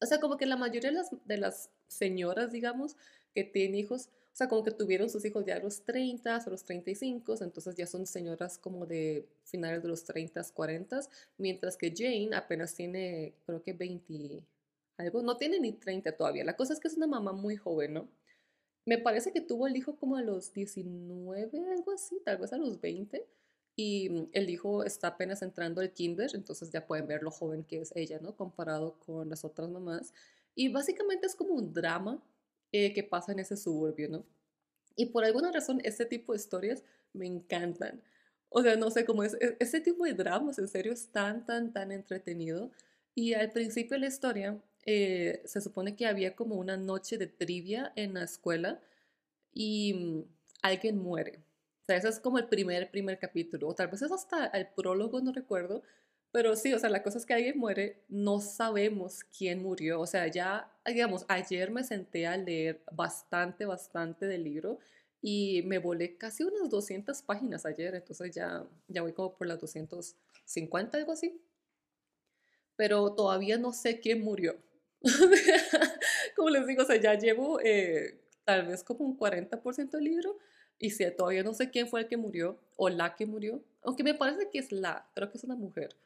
O 0.00 0.06
sea, 0.06 0.20
como 0.20 0.36
que 0.36 0.46
la 0.46 0.56
mayoría 0.56 0.90
de 0.90 0.96
las, 0.96 1.10
de 1.24 1.38
las 1.38 1.70
señoras, 1.88 2.52
digamos, 2.52 2.96
que 3.34 3.44
tienen 3.44 3.74
hijos, 3.76 4.10
sea, 4.38 4.48
como 4.48 4.62
que 4.62 4.70
tuvieron 4.70 5.10
sus 5.10 5.24
hijos 5.24 5.44
ya 5.44 5.56
a 5.56 5.58
los 5.58 5.82
30 5.82 6.44
o 6.46 6.50
los 6.50 6.62
35, 6.64 7.34
entonces 7.40 7.74
ya 7.74 7.88
son 7.88 8.06
señoras 8.06 8.56
como 8.56 8.86
de 8.86 9.26
finales 9.42 9.82
de 9.82 9.88
los 9.88 10.04
30, 10.04 10.40
40, 10.54 11.00
mientras 11.38 11.76
que 11.76 11.92
Jane 11.96 12.30
apenas 12.36 12.72
tiene, 12.72 13.34
creo 13.44 13.62
que 13.64 13.72
20, 13.72 14.44
algo, 14.98 15.22
no 15.22 15.36
tiene 15.36 15.58
ni 15.58 15.72
30 15.72 16.16
todavía. 16.16 16.44
La 16.44 16.56
cosa 16.56 16.72
es 16.72 16.78
que 16.78 16.86
es 16.86 16.96
una 16.96 17.08
mamá 17.08 17.32
muy 17.32 17.56
joven, 17.56 17.94
¿no? 17.94 18.08
Me 18.84 18.98
parece 18.98 19.32
que 19.32 19.40
tuvo 19.40 19.66
el 19.66 19.76
hijo 19.76 19.96
como 19.96 20.16
a 20.16 20.22
los 20.22 20.52
19, 20.52 21.72
algo 21.72 21.92
así, 21.92 22.20
tal 22.24 22.38
vez 22.38 22.52
a 22.52 22.58
los 22.58 22.80
20, 22.80 23.26
y 23.74 24.28
el 24.32 24.50
hijo 24.50 24.84
está 24.84 25.08
apenas 25.08 25.42
entrando 25.42 25.80
al 25.80 25.92
kinder, 25.92 26.30
entonces 26.34 26.70
ya 26.70 26.86
pueden 26.86 27.08
ver 27.08 27.24
lo 27.24 27.32
joven 27.32 27.64
que 27.64 27.80
es 27.80 27.92
ella, 27.96 28.20
¿no? 28.20 28.36
Comparado 28.36 28.98
con 29.00 29.28
las 29.28 29.44
otras 29.44 29.68
mamás. 29.68 30.14
Y 30.54 30.68
básicamente 30.68 31.26
es 31.26 31.34
como 31.34 31.54
un 31.54 31.72
drama 31.72 32.22
eh, 32.72 32.92
que 32.92 33.02
pasa 33.02 33.32
en 33.32 33.40
ese 33.40 33.56
suburbio, 33.56 34.08
¿no? 34.08 34.24
Y 34.96 35.06
por 35.06 35.24
alguna 35.24 35.52
razón, 35.52 35.80
este 35.84 36.06
tipo 36.06 36.32
de 36.32 36.38
historias 36.38 36.84
me 37.12 37.26
encantan. 37.26 38.02
O 38.50 38.62
sea, 38.62 38.76
no 38.76 38.90
sé 38.90 39.04
cómo 39.04 39.22
es, 39.22 39.34
e, 39.34 39.56
ese 39.60 39.80
tipo 39.80 40.04
de 40.04 40.14
dramas, 40.14 40.58
en 40.58 40.68
serio, 40.68 40.92
es 40.92 41.10
tan, 41.12 41.44
tan, 41.46 41.72
tan 41.72 41.92
entretenido. 41.92 42.70
Y 43.14 43.34
al 43.34 43.50
principio 43.52 43.94
de 43.96 44.00
la 44.00 44.06
historia, 44.08 44.60
eh, 44.86 45.42
se 45.44 45.60
supone 45.60 45.96
que 45.96 46.06
había 46.06 46.34
como 46.34 46.56
una 46.56 46.76
noche 46.76 47.18
de 47.18 47.26
trivia 47.26 47.92
en 47.96 48.14
la 48.14 48.24
escuela 48.24 48.80
y 49.52 49.94
mm, 49.94 50.24
alguien 50.62 50.98
muere. 50.98 51.40
O 51.82 51.84
sea, 51.86 51.96
ese 51.96 52.08
es 52.08 52.20
como 52.20 52.38
el 52.38 52.48
primer, 52.48 52.90
primer 52.90 53.18
capítulo. 53.18 53.68
O 53.68 53.74
tal 53.74 53.88
vez 53.88 54.02
es 54.02 54.12
hasta 54.12 54.46
el 54.46 54.68
prólogo, 54.68 55.20
no 55.20 55.32
recuerdo. 55.32 55.82
Pero 56.30 56.56
sí, 56.56 56.74
o 56.74 56.78
sea, 56.78 56.90
la 56.90 57.02
cosa 57.02 57.18
es 57.18 57.26
que 57.26 57.34
alguien 57.34 57.58
muere, 57.58 58.04
no 58.08 58.40
sabemos 58.40 59.24
quién 59.24 59.62
murió. 59.62 60.00
O 60.00 60.06
sea, 60.06 60.26
ya, 60.26 60.70
digamos, 60.86 61.24
ayer 61.28 61.70
me 61.70 61.84
senté 61.84 62.26
a 62.26 62.36
leer 62.36 62.82
bastante, 62.92 63.64
bastante 63.64 64.26
del 64.26 64.44
libro 64.44 64.78
y 65.22 65.62
me 65.64 65.78
volé 65.78 66.16
casi 66.16 66.44
unas 66.44 66.70
200 66.70 67.22
páginas 67.22 67.66
ayer, 67.66 67.94
entonces 67.94 68.32
ya, 68.34 68.64
ya 68.88 69.02
voy 69.02 69.12
como 69.12 69.34
por 69.36 69.46
las 69.46 69.58
250, 69.60 70.98
algo 70.98 71.12
así. 71.12 71.40
Pero 72.76 73.14
todavía 73.14 73.58
no 73.58 73.72
sé 73.72 74.00
quién 74.00 74.22
murió. 74.22 74.56
como 76.36 76.50
les 76.50 76.66
digo, 76.66 76.82
o 76.82 76.86
sea, 76.86 76.96
ya 76.96 77.14
llevo 77.14 77.60
eh, 77.60 78.20
tal 78.44 78.66
vez 78.66 78.84
como 78.84 79.04
un 79.04 79.18
40% 79.18 79.90
del 79.90 80.04
libro 80.04 80.38
y 80.78 80.90
si 80.90 81.08
todavía 81.10 81.42
no 81.42 81.54
sé 81.54 81.70
quién 81.70 81.88
fue 81.88 82.00
el 82.00 82.08
que 82.08 82.16
murió 82.16 82.58
o 82.76 82.88
la 82.88 83.16
que 83.16 83.26
murió, 83.26 83.62
aunque 83.82 84.04
me 84.04 84.14
parece 84.14 84.48
que 84.50 84.58
es 84.58 84.70
la, 84.72 85.08
creo 85.14 85.30
que 85.30 85.38
es 85.38 85.44
una 85.44 85.56
mujer. 85.56 85.96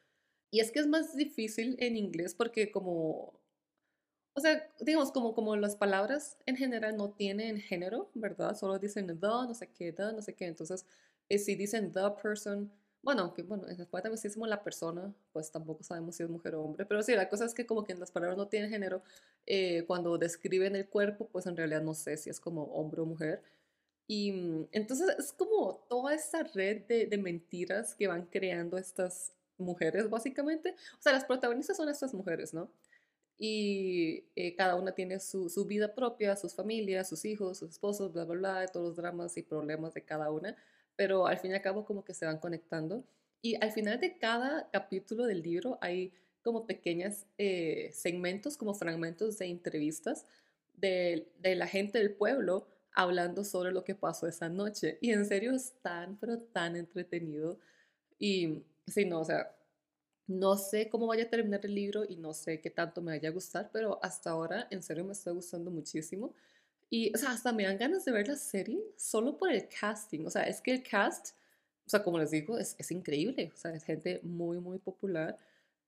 Y 0.53 0.59
es 0.59 0.71
que 0.71 0.79
es 0.81 0.85
más 0.85 1.15
difícil 1.15 1.75
en 1.79 1.97
inglés 1.97 2.35
porque 2.35 2.71
como, 2.71 3.33
o 4.35 4.39
sea, 4.39 4.71
digamos, 4.79 5.11
como, 5.11 5.33
como 5.33 5.55
las 5.55 5.75
palabras 5.75 6.37
en 6.45 6.55
general 6.55 6.95
no 6.95 7.09
tienen 7.09 7.57
género, 7.57 8.11
¿verdad? 8.13 8.55
Solo 8.55 8.77
dicen 8.77 9.07
the, 9.07 9.15
no 9.15 9.55
sé 9.55 9.71
qué, 9.71 9.91
the, 9.91 10.13
no 10.13 10.21
sé 10.21 10.35
qué. 10.35 10.45
Entonces, 10.45 10.85
eh, 11.27 11.39
si 11.39 11.55
dicen 11.55 11.91
the 11.91 12.01
person, 12.21 12.71
bueno, 13.01 13.23
aunque 13.23 13.41
bueno, 13.41 13.67
en 13.67 13.81
español 13.81 14.03
también 14.03 14.19
si 14.19 14.27
decimos 14.27 14.47
la 14.47 14.63
persona, 14.63 15.11
pues 15.31 15.51
tampoco 15.51 15.81
sabemos 15.81 16.17
si 16.17 16.21
es 16.21 16.29
mujer 16.29 16.53
o 16.53 16.61
hombre. 16.61 16.85
Pero 16.85 17.01
sí, 17.01 17.15
la 17.15 17.29
cosa 17.29 17.45
es 17.45 17.55
que 17.55 17.65
como 17.65 17.83
que 17.83 17.95
las 17.95 18.11
palabras 18.11 18.37
no 18.37 18.47
tienen 18.47 18.69
género, 18.69 19.01
eh, 19.47 19.85
cuando 19.87 20.19
describen 20.19 20.75
el 20.75 20.87
cuerpo, 20.87 21.29
pues 21.29 21.47
en 21.47 21.57
realidad 21.57 21.81
no 21.81 21.95
sé 21.95 22.15
si 22.15 22.29
es 22.29 22.39
como 22.39 22.65
hombre 22.65 23.01
o 23.01 23.07
mujer. 23.07 23.41
Y 24.05 24.31
mm, 24.33 24.67
entonces 24.71 25.15
es 25.17 25.33
como 25.33 25.83
toda 25.89 26.13
esta 26.13 26.43
red 26.43 26.85
de, 26.85 27.07
de 27.07 27.17
mentiras 27.17 27.95
que 27.95 28.05
van 28.05 28.27
creando 28.27 28.77
estas 28.77 29.33
mujeres, 29.57 30.09
básicamente. 30.09 30.75
O 30.99 31.01
sea, 31.01 31.13
las 31.13 31.25
protagonistas 31.25 31.77
son 31.77 31.89
estas 31.89 32.13
mujeres, 32.13 32.53
¿no? 32.53 32.71
Y 33.37 34.25
eh, 34.35 34.55
cada 34.55 34.75
una 34.75 34.93
tiene 34.93 35.19
su, 35.19 35.49
su, 35.49 35.65
vida 35.65 35.95
propia, 35.95 36.35
sus 36.35 36.53
familias, 36.55 37.09
sus 37.09 37.25
hijos, 37.25 37.57
sus 37.57 37.71
esposos, 37.71 38.13
bla, 38.13 38.25
bla, 38.25 38.35
bla, 38.35 38.67
todos 38.67 38.87
los 38.87 38.95
dramas 38.95 39.35
y 39.37 39.43
problemas 39.43 39.93
de 39.93 40.03
cada 40.03 40.31
una, 40.31 40.55
pero 40.95 41.25
al 41.27 41.37
fin 41.39 41.51
y 41.51 41.55
al 41.55 41.61
cabo 41.61 41.85
como 41.85 42.05
que 42.05 42.13
se 42.13 42.25
van 42.25 42.39
conectando. 42.39 43.03
Y 43.41 43.55
al 43.61 43.71
final 43.71 43.99
de 43.99 44.17
cada 44.17 44.69
capítulo 44.71 45.25
del 45.25 45.41
libro 45.41 45.77
hay 45.81 46.13
como 46.43 46.67
pequeños 46.67 47.25
eh, 47.37 47.89
segmentos, 47.93 48.57
como 48.57 48.73
fragmentos 48.73 49.37
de 49.39 49.47
entrevistas 49.47 50.25
de, 50.75 51.31
de, 51.39 51.55
la 51.55 51.67
gente 51.67 51.97
del 51.97 52.13
pueblo 52.13 52.67
hablando 52.93 53.43
sobre 53.43 53.71
lo 53.71 53.83
que 53.83 53.95
pasó 53.95 54.27
esa 54.27 54.49
noche. 54.49 54.97
Y 55.01 55.11
en 55.11 55.25
serio 55.25 55.53
es 55.53 55.73
tan, 55.81 56.17
pero 56.17 56.37
tan 56.39 56.75
entretenido. 56.75 57.59
Y 58.19 58.63
sí, 58.87 59.05
no, 59.05 59.21
o 59.21 59.25
sea, 59.25 59.55
no 60.27 60.57
sé 60.57 60.89
cómo 60.89 61.07
vaya 61.07 61.25
a 61.25 61.29
terminar 61.29 61.65
el 61.65 61.75
libro 61.75 62.03
y 62.07 62.15
no 62.15 62.33
sé 62.33 62.61
qué 62.61 62.69
tanto 62.69 63.01
me 63.01 63.11
vaya 63.11 63.29
a 63.29 63.31
gustar, 63.31 63.69
pero 63.73 63.99
hasta 64.03 64.31
ahora 64.31 64.67
en 64.71 64.81
serio 64.81 65.03
me 65.03 65.13
está 65.13 65.31
gustando 65.31 65.69
muchísimo. 65.71 66.33
Y, 66.89 67.13
o 67.13 67.17
sea, 67.17 67.31
hasta 67.31 67.51
me 67.51 67.63
dan 67.63 67.77
ganas 67.77 68.05
de 68.05 68.11
ver 68.11 68.27
la 68.27 68.35
serie 68.35 68.79
solo 68.97 69.37
por 69.37 69.51
el 69.51 69.67
casting. 69.67 70.25
O 70.25 70.29
sea, 70.29 70.43
es 70.43 70.61
que 70.61 70.71
el 70.71 70.83
cast, 70.83 71.35
o 71.85 71.89
sea, 71.89 72.03
como 72.03 72.19
les 72.19 72.31
digo, 72.31 72.57
es, 72.57 72.75
es 72.77 72.91
increíble. 72.91 73.51
O 73.53 73.57
sea, 73.57 73.73
es 73.73 73.83
gente 73.83 74.19
muy, 74.23 74.59
muy 74.59 74.77
popular. 74.79 75.37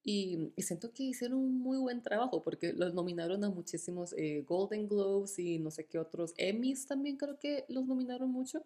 Y, 0.04 0.52
siento 0.58 0.92
que 0.94 1.04
hicieron 1.04 1.40
un 1.40 1.60
muy 1.60 1.78
buen 1.78 2.02
trabajo 2.02 2.44
porque 2.44 2.74
los 2.74 2.94
nominaron 2.94 3.44
a 3.44 3.50
muchísimos 3.50 4.14
eh, 4.18 4.44
Golden 4.48 4.88
Globes 4.88 5.40
y 5.40 5.60
no 5.60 5.72
sé 5.72 5.86
qué 5.86 5.98
otros 6.00 6.34
Emmys 6.38 6.86
también 6.88 7.18
creo 7.18 7.40
que 7.40 7.66
los 7.70 7.86
nominaron 7.86 8.30
mucho. 8.32 8.64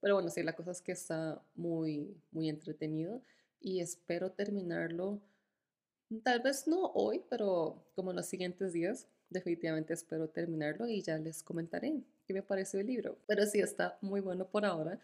Pero 0.00 0.14
bueno, 0.14 0.30
sí, 0.30 0.42
la 0.42 0.54
cosa 0.54 0.72
es 0.72 0.82
que 0.82 0.92
está 0.92 1.42
muy, 1.54 2.14
muy 2.32 2.48
entretenido 2.48 3.22
y 3.62 3.80
espero 3.80 4.32
terminarlo, 4.32 5.20
tal 6.22 6.40
vez 6.40 6.66
no 6.66 6.86
hoy, 6.94 7.22
pero 7.30 7.84
como 7.94 8.10
en 8.10 8.16
los 8.16 8.26
siguientes 8.26 8.72
días, 8.72 9.08
definitivamente 9.30 9.94
espero 9.94 10.28
terminarlo 10.28 10.86
y 10.88 11.02
ya 11.02 11.18
les 11.18 11.42
comentaré 11.42 12.02
qué 12.26 12.34
me 12.34 12.42
pareció 12.42 12.80
el 12.80 12.86
libro. 12.86 13.18
Pero 13.26 13.46
sí, 13.46 13.60
está 13.60 13.98
muy 14.00 14.20
bueno 14.20 14.46
por 14.48 14.64
ahora. 14.64 15.00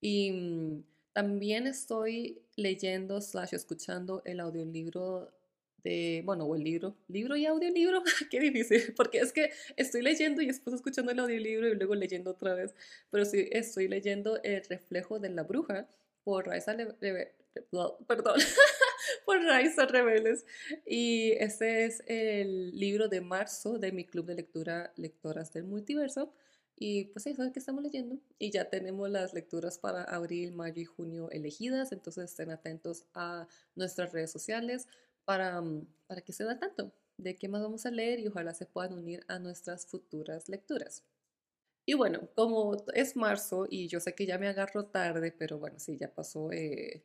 Y 0.00 0.32
mm, 0.32 0.82
también 1.12 1.66
estoy 1.66 2.42
leyendo 2.56 3.20
slash 3.20 3.54
escuchando 3.54 4.22
el 4.24 4.40
audiolibro 4.40 5.32
de, 5.82 6.22
bueno, 6.24 6.44
o 6.44 6.54
el 6.54 6.62
libro, 6.62 6.94
libro 7.08 7.36
y 7.36 7.46
audiolibro, 7.46 8.02
qué 8.30 8.40
difícil, 8.40 8.92
porque 8.96 9.18
es 9.18 9.32
que 9.32 9.50
estoy 9.76 10.02
leyendo 10.02 10.42
y 10.42 10.46
después 10.46 10.74
escuchando 10.74 11.10
el 11.10 11.18
audiolibro 11.18 11.68
y 11.68 11.74
luego 11.74 11.94
leyendo 11.94 12.32
otra 12.32 12.54
vez, 12.54 12.74
pero 13.10 13.24
sí, 13.24 13.48
estoy 13.50 13.88
leyendo 13.88 14.42
El 14.42 14.62
reflejo 14.64 15.18
de 15.18 15.30
la 15.30 15.42
bruja 15.42 15.88
por 16.22 16.46
Raiza 16.46 16.74
perdón, 17.52 18.38
por 19.24 19.42
Raiza 19.42 19.86
Rebeles. 19.86 20.44
Y 20.86 21.32
ese 21.32 21.84
es 21.84 22.02
el 22.06 22.70
libro 22.78 23.08
de 23.08 23.20
marzo 23.20 23.78
de 23.78 23.92
mi 23.92 24.04
club 24.04 24.26
de 24.26 24.34
lectura 24.34 24.92
Lectoras 24.96 25.52
del 25.52 25.64
Multiverso. 25.64 26.32
Y 26.76 27.06
pues 27.06 27.26
eso 27.26 27.42
es 27.44 27.52
que 27.52 27.58
estamos 27.58 27.82
leyendo. 27.82 28.18
Y 28.38 28.50
ya 28.50 28.70
tenemos 28.70 29.10
las 29.10 29.34
lecturas 29.34 29.78
para 29.78 30.04
abril, 30.04 30.52
mayo 30.52 30.80
y 30.80 30.86
junio 30.86 31.30
elegidas. 31.30 31.92
Entonces 31.92 32.30
estén 32.30 32.50
atentos 32.50 33.04
a 33.14 33.46
nuestras 33.74 34.12
redes 34.12 34.30
sociales 34.30 34.86
para, 35.24 35.62
para 36.06 36.22
que 36.22 36.32
se 36.32 36.44
da 36.44 36.58
tanto 36.58 36.92
de 37.18 37.36
qué 37.36 37.48
más 37.48 37.62
vamos 37.62 37.86
a 37.86 37.90
leer 37.90 38.20
y 38.20 38.28
ojalá 38.28 38.54
se 38.54 38.66
puedan 38.66 38.94
unir 38.94 39.24
a 39.28 39.38
nuestras 39.38 39.86
futuras 39.86 40.48
lecturas. 40.48 41.04
Y 41.86 41.94
bueno, 41.94 42.28
como 42.34 42.76
es 42.94 43.16
marzo 43.16 43.66
y 43.68 43.88
yo 43.88 44.00
sé 44.00 44.14
que 44.14 44.26
ya 44.26 44.38
me 44.38 44.48
agarro 44.48 44.86
tarde, 44.86 45.32
pero 45.32 45.58
bueno, 45.58 45.78
sí, 45.78 45.96
ya 45.96 46.14
pasó 46.14 46.52
eh, 46.52 47.04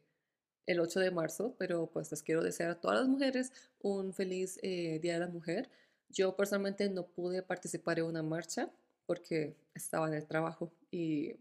el 0.65 0.79
8 0.79 0.99
de 0.99 1.11
marzo, 1.11 1.55
pero 1.57 1.87
pues 1.91 2.11
les 2.11 2.23
quiero 2.23 2.43
desear 2.43 2.71
a 2.71 2.79
todas 2.79 2.99
las 2.99 3.07
mujeres 3.07 3.51
un 3.81 4.13
feliz 4.13 4.59
eh, 4.63 4.99
Día 5.01 5.13
de 5.13 5.19
la 5.19 5.27
Mujer. 5.27 5.69
Yo 6.09 6.35
personalmente 6.35 6.89
no 6.89 7.07
pude 7.07 7.43
participar 7.43 7.99
en 7.99 8.05
una 8.05 8.23
marcha 8.23 8.71
porque 9.05 9.55
estaba 9.73 10.07
en 10.07 10.15
el 10.15 10.25
trabajo 10.25 10.71
y, 10.91 11.35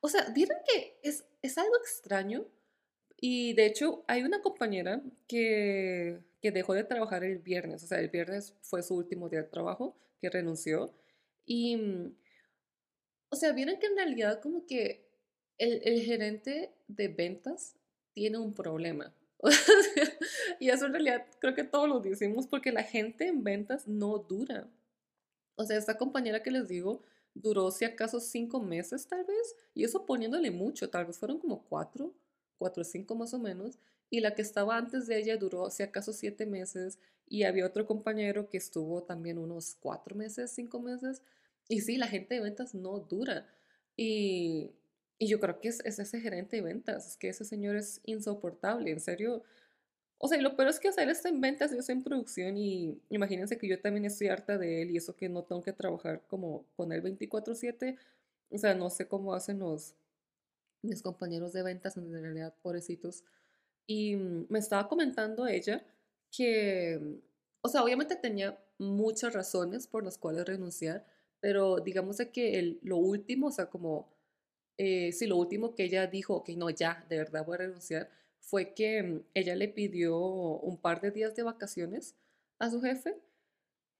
o 0.00 0.08
sea, 0.08 0.28
vieron 0.34 0.58
que 0.66 0.98
es, 1.02 1.24
es 1.42 1.58
algo 1.58 1.76
extraño 1.76 2.46
y 3.20 3.54
de 3.54 3.66
hecho 3.66 4.04
hay 4.06 4.22
una 4.22 4.40
compañera 4.42 5.02
que, 5.26 6.20
que 6.40 6.52
dejó 6.52 6.74
de 6.74 6.84
trabajar 6.84 7.24
el 7.24 7.38
viernes, 7.38 7.82
o 7.82 7.86
sea, 7.86 7.98
el 7.98 8.10
viernes 8.10 8.54
fue 8.62 8.82
su 8.82 8.94
último 8.94 9.28
día 9.28 9.42
de 9.42 9.48
trabajo, 9.48 9.96
que 10.20 10.30
renunció 10.30 10.94
y, 11.44 11.76
o 13.30 13.36
sea, 13.36 13.52
vieron 13.52 13.78
que 13.78 13.86
en 13.86 13.96
realidad 13.96 14.40
como 14.40 14.66
que 14.66 15.08
el, 15.58 15.80
el 15.84 16.02
gerente 16.02 16.72
de 16.86 17.08
ventas 17.08 17.77
tiene 18.18 18.38
un 18.38 18.52
problema. 18.52 19.14
y 20.58 20.70
eso 20.70 20.86
en 20.86 20.92
realidad 20.92 21.24
creo 21.38 21.54
que 21.54 21.62
todos 21.62 21.88
lo 21.88 22.00
decimos 22.00 22.48
porque 22.48 22.72
la 22.72 22.82
gente 22.82 23.28
en 23.28 23.44
ventas 23.44 23.86
no 23.86 24.18
dura. 24.18 24.68
O 25.54 25.64
sea, 25.64 25.78
esta 25.78 25.96
compañera 25.96 26.42
que 26.42 26.50
les 26.50 26.66
digo 26.66 27.04
duró 27.32 27.70
si 27.70 27.84
acaso 27.84 28.18
cinco 28.18 28.60
meses 28.60 29.06
tal 29.06 29.24
vez, 29.24 29.54
y 29.72 29.84
eso 29.84 30.04
poniéndole 30.04 30.50
mucho, 30.50 30.90
tal 30.90 31.06
vez 31.06 31.16
fueron 31.16 31.38
como 31.38 31.62
cuatro, 31.62 32.12
cuatro 32.58 32.80
o 32.80 32.84
cinco 32.84 33.14
más 33.14 33.32
o 33.34 33.38
menos, 33.38 33.78
y 34.10 34.18
la 34.18 34.34
que 34.34 34.42
estaba 34.42 34.76
antes 34.76 35.06
de 35.06 35.18
ella 35.18 35.36
duró 35.36 35.70
si 35.70 35.84
acaso 35.84 36.12
siete 36.12 36.44
meses, 36.44 36.98
y 37.28 37.44
había 37.44 37.66
otro 37.66 37.86
compañero 37.86 38.48
que 38.48 38.56
estuvo 38.56 39.04
también 39.04 39.38
unos 39.38 39.76
cuatro 39.78 40.16
meses, 40.16 40.50
cinco 40.50 40.80
meses, 40.80 41.22
y 41.68 41.82
sí, 41.82 41.96
la 41.96 42.08
gente 42.08 42.34
de 42.34 42.40
ventas 42.40 42.74
no 42.74 42.98
dura. 42.98 43.46
Y 43.96 44.72
y 45.18 45.28
yo 45.28 45.40
creo 45.40 45.60
que 45.60 45.68
es, 45.68 45.80
ese 45.84 46.20
gerente 46.20 46.56
de 46.56 46.62
ventas, 46.62 47.06
es 47.08 47.16
que 47.16 47.28
ese 47.28 47.44
señor 47.44 47.76
es 47.76 48.00
insoportable, 48.04 48.90
en 48.90 49.00
serio. 49.00 49.42
O 50.18 50.28
sea, 50.28 50.40
lo 50.40 50.56
peor 50.56 50.68
es 50.68 50.80
que, 50.80 50.88
o 50.88 50.92
sea, 50.92 51.04
él 51.04 51.10
está 51.10 51.28
en 51.28 51.40
ventas, 51.40 51.72
yo 51.72 51.78
estoy 51.78 51.94
en 51.94 52.04
producción 52.04 52.56
y 52.56 53.00
imagínense 53.10 53.58
que 53.58 53.68
yo 53.68 53.80
también 53.80 54.04
estoy 54.04 54.28
harta 54.28 54.58
de 54.58 54.82
él 54.82 54.90
y 54.90 54.96
eso 54.98 55.16
que 55.16 55.28
no 55.28 55.44
tengo 55.44 55.62
que 55.62 55.72
trabajar 55.72 56.22
como 56.28 56.66
con 56.76 56.92
él 56.92 57.02
24/7. 57.02 57.98
O 58.50 58.58
sea, 58.58 58.74
no 58.74 58.90
sé 58.90 59.08
cómo 59.08 59.34
hacen 59.34 59.60
los 59.60 59.94
mis 60.82 61.02
compañeros 61.02 61.52
de 61.52 61.62
ventas, 61.62 61.96
en 61.96 62.12
realidad, 62.12 62.54
pobrecitos. 62.62 63.24
Y 63.86 64.16
mm, 64.16 64.46
me 64.50 64.58
estaba 64.60 64.88
comentando 64.88 65.46
ella 65.46 65.84
que, 66.30 67.20
o 67.62 67.68
sea, 67.68 67.82
obviamente 67.82 68.16
tenía 68.16 68.58
muchas 68.78 69.34
razones 69.34 69.86
por 69.88 70.04
las 70.04 70.18
cuales 70.18 70.46
renunciar, 70.46 71.06
pero 71.40 71.78
digamos 71.80 72.18
de 72.18 72.30
que 72.30 72.58
el, 72.58 72.80
lo 72.82 72.98
último, 72.98 73.48
o 73.48 73.52
sea, 73.52 73.66
como 73.70 74.08
eh, 74.78 75.12
sí, 75.12 75.26
lo 75.26 75.36
último 75.36 75.74
que 75.74 75.84
ella 75.84 76.06
dijo, 76.06 76.44
que 76.44 76.56
no, 76.56 76.70
ya, 76.70 77.04
de 77.08 77.18
verdad 77.18 77.44
voy 77.44 77.56
a 77.56 77.58
renunciar, 77.58 78.10
fue 78.40 78.74
que 78.74 79.02
mm, 79.02 79.22
ella 79.34 79.56
le 79.56 79.68
pidió 79.68 80.16
un 80.18 80.78
par 80.80 81.00
de 81.00 81.10
días 81.10 81.34
de 81.36 81.42
vacaciones 81.42 82.14
a 82.58 82.70
su 82.70 82.80
jefe 82.80 83.16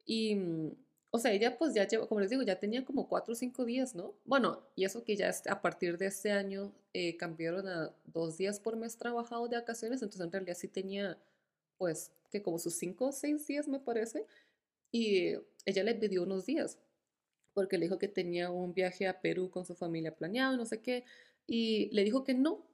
y, 0.07 0.37
mm, 0.37 0.73
o 1.11 1.19
sea, 1.19 1.33
ella 1.33 1.59
pues 1.59 1.75
ya 1.75 1.87
lleva, 1.89 2.07
como 2.09 2.21
les 2.21 2.31
digo, 2.31 2.43
ya 2.43 2.59
tenía 2.61 2.85
como 2.85 3.09
cuatro 3.09 3.33
o 3.33 3.37
cinco 3.37 3.65
días, 3.65 3.95
¿no? 3.95 4.15
Bueno, 4.25 4.63
y 4.77 4.85
eso 4.85 5.05
que 5.05 5.17
ya 5.17 5.33
a 5.49 5.63
partir 5.63 5.99
de 5.99 6.07
este 6.07 6.33
año 6.33 6.73
eh, 6.93 7.17
cambiaron 7.17 7.67
a 7.69 7.95
dos 8.07 8.37
días 8.39 8.61
por 8.61 8.77
mes 8.77 8.97
trabajado 8.97 9.49
de 9.49 9.57
vacaciones, 9.57 10.03
entonces 10.03 10.27
en 10.27 10.33
realidad 10.33 10.57
sí 10.57 10.69
tenía 10.69 11.19
pues 11.79 12.13
que 12.31 12.43
como 12.43 12.59
sus 12.59 12.75
cinco 12.75 13.07
o 13.09 13.13
seis 13.13 13.47
días 13.47 13.69
me 13.69 13.81
parece, 13.81 14.27
y 14.93 15.35
ella 15.67 15.85
le 15.85 15.95
pidió 15.95 16.23
unos 16.23 16.47
días 16.47 16.79
porque 17.55 17.79
le 17.79 17.87
dijo 17.87 17.99
que 17.99 18.09
tenía 18.09 18.51
un 18.51 18.75
viaje 18.75 19.07
a 19.07 19.21
Perú 19.21 19.51
con 19.51 19.65
su 19.65 19.75
familia 19.75 20.15
planeado, 20.15 20.57
no 20.57 20.65
sé 20.65 20.81
qué, 20.81 21.05
y 21.47 21.89
le 21.93 22.05
dijo 22.05 22.25
que 22.25 22.35
no, 22.35 22.65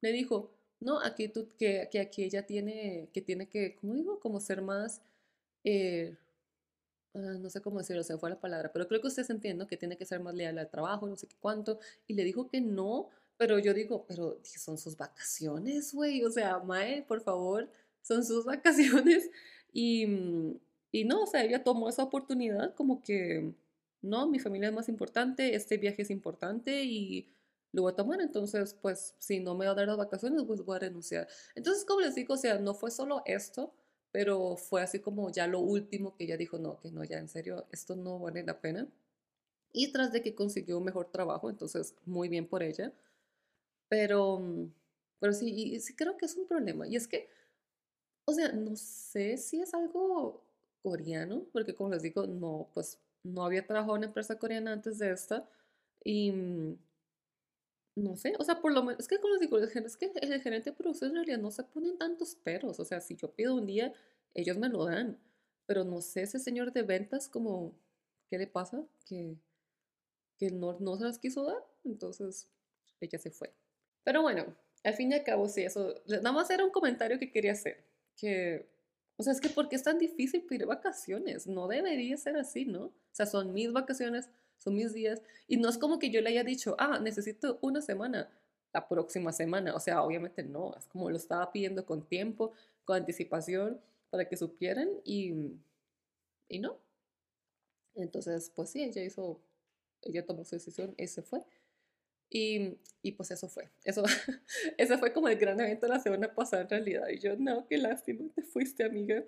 le 0.00 0.12
dijo, 0.12 0.50
no, 0.80 1.00
aquí 1.00 1.28
tú, 1.28 1.48
que, 1.58 1.88
que 1.90 2.00
aquí 2.00 2.24
ella 2.24 2.46
tiene, 2.46 3.08
que 3.12 3.22
tiene 3.22 3.48
que, 3.48 3.76
¿cómo 3.76 3.94
digo? 3.94 4.20
Como 4.20 4.40
ser 4.40 4.60
más, 4.62 5.00
eh, 5.64 6.16
ah, 7.14 7.38
no 7.40 7.48
sé 7.50 7.60
cómo 7.62 7.78
decirlo, 7.78 8.02
se 8.02 8.18
fue 8.18 8.30
la 8.30 8.40
palabra, 8.40 8.72
pero 8.72 8.86
creo 8.88 9.00
que 9.00 9.08
ustedes 9.08 9.30
entienden 9.30 9.66
que 9.68 9.76
tiene 9.76 9.96
que 9.96 10.04
ser 10.04 10.20
más 10.20 10.34
leal 10.34 10.58
al 10.58 10.70
trabajo, 10.70 11.06
no 11.08 11.16
sé 11.16 11.26
qué 11.26 11.36
cuánto, 11.40 11.78
y 12.06 12.14
le 12.14 12.24
dijo 12.24 12.48
que 12.48 12.60
no, 12.60 13.08
pero 13.36 13.58
yo 13.58 13.74
digo, 13.74 14.04
pero 14.06 14.38
son 14.44 14.78
sus 14.78 14.96
vacaciones, 14.96 15.94
güey, 15.94 16.24
o 16.24 16.30
sea, 16.30 16.58
Mae, 16.58 17.02
por 17.02 17.22
favor, 17.22 17.70
son 18.02 18.24
sus 18.24 18.44
vacaciones, 18.44 19.30
y, 19.72 20.06
y 20.92 21.04
no, 21.04 21.22
o 21.22 21.26
sea, 21.26 21.44
ella 21.44 21.64
tomó 21.64 21.88
esa 21.88 22.04
oportunidad 22.04 22.74
como 22.74 23.02
que 23.02 23.54
no, 24.04 24.28
mi 24.28 24.38
familia 24.38 24.68
es 24.68 24.74
más 24.74 24.88
importante, 24.88 25.54
este 25.54 25.78
viaje 25.78 26.02
es 26.02 26.10
importante 26.10 26.84
y 26.84 27.32
lo 27.72 27.82
voy 27.82 27.92
a 27.92 27.96
tomar, 27.96 28.20
entonces 28.20 28.74
pues 28.74 29.14
si 29.18 29.40
no 29.40 29.54
me 29.56 29.66
va 29.66 29.72
a 29.72 29.74
dar 29.74 29.88
las 29.88 29.96
vacaciones, 29.96 30.44
pues 30.46 30.64
voy 30.64 30.76
a 30.76 30.80
renunciar. 30.80 31.26
Entonces, 31.54 31.84
como 31.84 32.00
les 32.02 32.14
digo, 32.14 32.34
o 32.34 32.36
sea, 32.36 32.58
no 32.58 32.74
fue 32.74 32.90
solo 32.90 33.22
esto, 33.26 33.74
pero 34.12 34.56
fue 34.56 34.82
así 34.82 35.00
como 35.00 35.30
ya 35.30 35.46
lo 35.46 35.60
último 35.60 36.14
que 36.14 36.24
ella 36.24 36.36
dijo, 36.36 36.58
no, 36.58 36.78
que 36.80 36.90
no, 36.92 37.02
ya 37.04 37.18
en 37.18 37.28
serio, 37.28 37.66
esto 37.72 37.96
no 37.96 38.18
vale 38.20 38.44
la 38.44 38.60
pena. 38.60 38.88
Y 39.72 39.92
tras 39.92 40.12
de 40.12 40.22
que 40.22 40.34
consiguió 40.36 40.78
un 40.78 40.84
mejor 40.84 41.10
trabajo, 41.10 41.50
entonces 41.50 41.96
muy 42.04 42.28
bien 42.28 42.46
por 42.46 42.62
ella. 42.62 42.92
Pero, 43.88 44.40
pero 45.18 45.32
sí, 45.32 45.80
sí 45.80 45.96
creo 45.96 46.16
que 46.16 46.26
es 46.26 46.36
un 46.36 46.46
problema. 46.46 46.86
Y 46.86 46.96
es 46.96 47.08
que, 47.08 47.28
o 48.26 48.32
sea, 48.32 48.52
no 48.52 48.76
sé 48.76 49.36
si 49.36 49.60
es 49.60 49.74
algo 49.74 50.44
coreano, 50.82 51.46
porque 51.52 51.74
como 51.74 51.90
les 51.90 52.02
digo, 52.02 52.26
no, 52.26 52.68
pues 52.74 52.98
no 53.24 53.44
había 53.44 53.66
trabajado 53.66 53.94
en 53.94 53.98
una 53.98 54.06
empresa 54.06 54.38
coreana 54.38 54.72
antes 54.72 54.98
de 54.98 55.10
esta 55.10 55.48
y 56.04 56.30
mm, 56.30 56.78
no 57.96 58.16
sé, 58.16 58.34
o 58.38 58.44
sea, 58.44 58.60
por 58.60 58.72
lo 58.72 58.82
menos, 58.82 59.00
es 59.00 59.08
que 59.08 59.18
como 59.18 59.32
les 59.34 59.40
digo, 59.40 59.58
es 59.58 59.96
que 59.96 60.12
el 60.20 60.42
gerente 60.42 60.70
de 60.70 60.76
producción 60.76 61.10
en 61.10 61.16
realidad 61.16 61.38
no 61.38 61.50
se 61.50 61.62
ponen 61.64 61.96
tantos 61.96 62.34
peros, 62.34 62.80
o 62.80 62.84
sea, 62.84 63.00
si 63.00 63.16
yo 63.16 63.32
pido 63.32 63.54
un 63.54 63.66
día, 63.66 63.92
ellos 64.34 64.58
me 64.58 64.68
lo 64.68 64.84
dan, 64.84 65.18
pero 65.66 65.84
no 65.84 66.00
sé, 66.00 66.22
ese 66.22 66.38
señor 66.38 66.72
de 66.72 66.82
ventas, 66.82 67.28
como, 67.28 67.72
¿qué 68.28 68.38
le 68.38 68.46
pasa? 68.46 68.84
Que, 69.06 69.36
que 70.38 70.50
no, 70.50 70.76
no 70.80 70.96
se 70.96 71.04
las 71.04 71.18
quiso 71.18 71.44
dar, 71.44 71.64
entonces 71.84 72.48
ella 73.00 73.18
se 73.18 73.30
fue. 73.30 73.52
Pero 74.02 74.22
bueno, 74.22 74.44
al 74.82 74.94
fin 74.94 75.12
y 75.12 75.14
al 75.14 75.24
cabo, 75.24 75.48
sí, 75.48 75.62
eso, 75.62 75.94
nada 76.06 76.32
más 76.32 76.50
era 76.50 76.64
un 76.64 76.72
comentario 76.72 77.18
que 77.18 77.30
quería 77.30 77.52
hacer, 77.52 77.84
que 78.16 78.68
o 79.16 79.22
sea, 79.22 79.32
es 79.32 79.40
que 79.40 79.48
¿por 79.48 79.68
qué 79.68 79.76
es 79.76 79.82
tan 79.82 79.98
difícil 79.98 80.42
pedir 80.42 80.66
vacaciones? 80.66 81.46
No 81.46 81.68
debería 81.68 82.16
ser 82.16 82.36
así, 82.36 82.64
¿no? 82.64 82.86
O 82.86 82.92
sea, 83.12 83.26
son 83.26 83.52
mis 83.52 83.72
vacaciones, 83.72 84.28
son 84.58 84.74
mis 84.74 84.92
días. 84.92 85.22
Y 85.46 85.56
no 85.56 85.68
es 85.68 85.78
como 85.78 85.98
que 85.98 86.10
yo 86.10 86.20
le 86.20 86.30
haya 86.30 86.44
dicho, 86.44 86.74
ah, 86.78 86.98
necesito 86.98 87.58
una 87.62 87.80
semana, 87.80 88.30
la 88.72 88.88
próxima 88.88 89.32
semana. 89.32 89.74
O 89.74 89.80
sea, 89.80 90.02
obviamente 90.02 90.42
no, 90.42 90.74
es 90.76 90.86
como 90.86 91.10
lo 91.10 91.16
estaba 91.16 91.52
pidiendo 91.52 91.86
con 91.86 92.06
tiempo, 92.08 92.52
con 92.84 92.96
anticipación, 92.96 93.80
para 94.10 94.28
que 94.28 94.36
supieran 94.36 94.88
y, 95.04 95.32
y 96.48 96.58
no. 96.58 96.78
Entonces, 97.94 98.50
pues 98.54 98.70
sí, 98.70 98.82
ella 98.82 99.02
hizo, 99.04 99.40
ella 100.02 100.26
tomó 100.26 100.44
su 100.44 100.56
decisión 100.56 100.94
y 100.98 101.06
se 101.06 101.22
fue. 101.22 101.44
Y, 102.36 103.12
pues 103.12 103.30
eso 103.30 103.48
fue. 103.48 103.70
Eso, 103.84 104.02
eso 104.76 104.98
fue 104.98 105.12
como 105.12 105.28
el 105.28 105.38
gran 105.38 105.60
evento 105.60 105.86
de 105.86 105.92
la 105.92 106.00
semana 106.00 106.34
pasada 106.34 106.62
en 106.64 106.68
realidad. 106.68 107.08
Y 107.08 107.20
yo, 107.20 107.36
no, 107.36 107.64
qué 107.68 107.78
lástima, 107.78 108.28
te 108.34 108.42
fuiste, 108.42 108.82
amiga. 108.82 109.24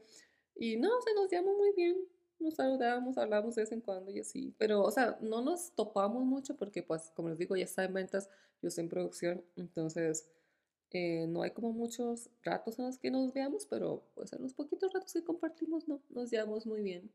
Y 0.57 0.77
no, 0.77 0.91
se 1.03 1.15
nos 1.15 1.31
llamó 1.31 1.57
muy 1.57 1.73
bien. 1.77 1.97
Nos 2.41 2.57
saludábamos, 2.57 3.17
hablábamos 3.17 3.55
de 3.55 3.63
vez 3.63 3.71
en 3.71 3.81
cuando 3.81 4.11
y 4.11 4.19
así. 4.19 4.57
Pero, 4.59 4.83
o 4.83 4.91
sea, 4.91 5.19
no 5.21 5.41
nos 5.41 5.73
topamos 5.77 6.25
mucho 6.25 6.57
porque, 6.57 6.83
pues, 6.83 7.13
como 7.15 7.29
les 7.29 7.39
digo, 7.39 7.55
ya 7.55 7.65
está 7.65 7.85
en 7.85 7.95
ventas, 7.95 8.29
yo 8.61 8.69
estoy 8.69 8.83
en 8.83 8.91
producción. 8.91 9.45
Entonces, 9.55 10.29
eh, 10.91 11.27
no 11.29 11.43
hay 11.43 11.53
como 11.53 11.73
muchos 11.73 12.29
ratos 12.43 12.79
en 12.81 12.87
los 12.87 12.99
que 12.99 13.11
nos 13.11 13.33
veamos, 13.33 13.67
pero 13.67 14.03
pues 14.15 14.33
en 14.33 14.43
los 14.43 14.55
poquitos 14.55 14.93
ratos 14.93 15.13
que 15.13 15.23
compartimos, 15.23 15.87
no, 15.87 16.03
nos 16.11 16.31
llevamos 16.31 16.67
muy 16.67 16.81
bien. 16.83 17.13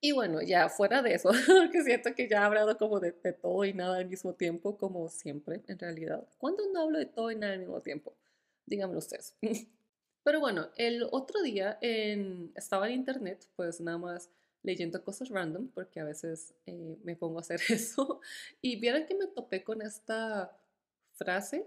Y 0.00 0.12
bueno, 0.12 0.40
ya 0.42 0.68
fuera 0.68 1.02
de 1.02 1.14
eso, 1.14 1.30
que 1.72 1.82
siento 1.82 2.14
que 2.14 2.28
ya 2.28 2.38
he 2.38 2.44
hablado 2.44 2.78
como 2.78 3.00
de, 3.00 3.12
todo 3.12 3.64
y 3.64 3.72
nada 3.74 3.98
al 3.98 4.06
mismo 4.08 4.34
tiempo, 4.34 4.76
como 4.78 5.08
siempre, 5.08 5.62
en 5.66 5.78
realidad. 5.78 6.24
¿Cuándo 6.38 6.62
no 6.72 6.82
hablo 6.82 6.98
de 6.98 7.06
todo 7.06 7.30
y 7.32 7.36
nada 7.36 7.54
al 7.54 7.58
mismo 7.60 7.80
tiempo? 7.80 8.16
Díganmelo 8.66 9.00
ustedes. 9.00 9.34
Pero 10.22 10.40
bueno, 10.40 10.68
el 10.76 11.04
otro 11.10 11.42
día 11.42 11.78
en, 11.80 12.52
estaba 12.54 12.86
en 12.86 12.94
internet, 12.94 13.48
pues 13.56 13.80
nada 13.80 13.98
más 13.98 14.30
leyendo 14.62 15.02
cosas 15.02 15.30
random, 15.30 15.68
porque 15.68 16.00
a 16.00 16.04
veces 16.04 16.54
eh, 16.66 16.96
me 17.02 17.16
pongo 17.16 17.38
a 17.38 17.40
hacer 17.40 17.60
eso, 17.68 18.20
y 18.60 18.76
vieron 18.76 19.06
que 19.06 19.16
me 19.16 19.26
topé 19.26 19.64
con 19.64 19.82
esta 19.82 20.56
frase, 21.14 21.66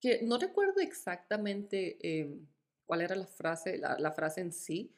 que 0.00 0.20
no 0.22 0.36
recuerdo 0.36 0.80
exactamente 0.80 1.96
em, 2.02 2.46
cuál 2.84 3.00
era 3.00 3.14
la 3.14 3.26
frase, 3.26 3.78
la 3.78 4.12
frase 4.12 4.40
en 4.40 4.52
sí, 4.52 4.92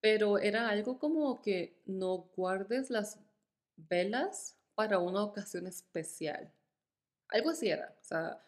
pero 0.00 0.38
era 0.38 0.68
algo 0.68 0.98
como 0.98 1.40
que 1.42 1.80
no 1.86 2.30
guardes 2.36 2.90
las 2.90 3.18
velas 3.76 4.56
para 4.74 4.98
una 4.98 5.22
ocasión 5.22 5.66
especial. 5.66 6.52
Algo 7.28 7.50
así 7.50 7.68
era, 7.68 7.96
o 8.00 8.04
sea, 8.04 8.40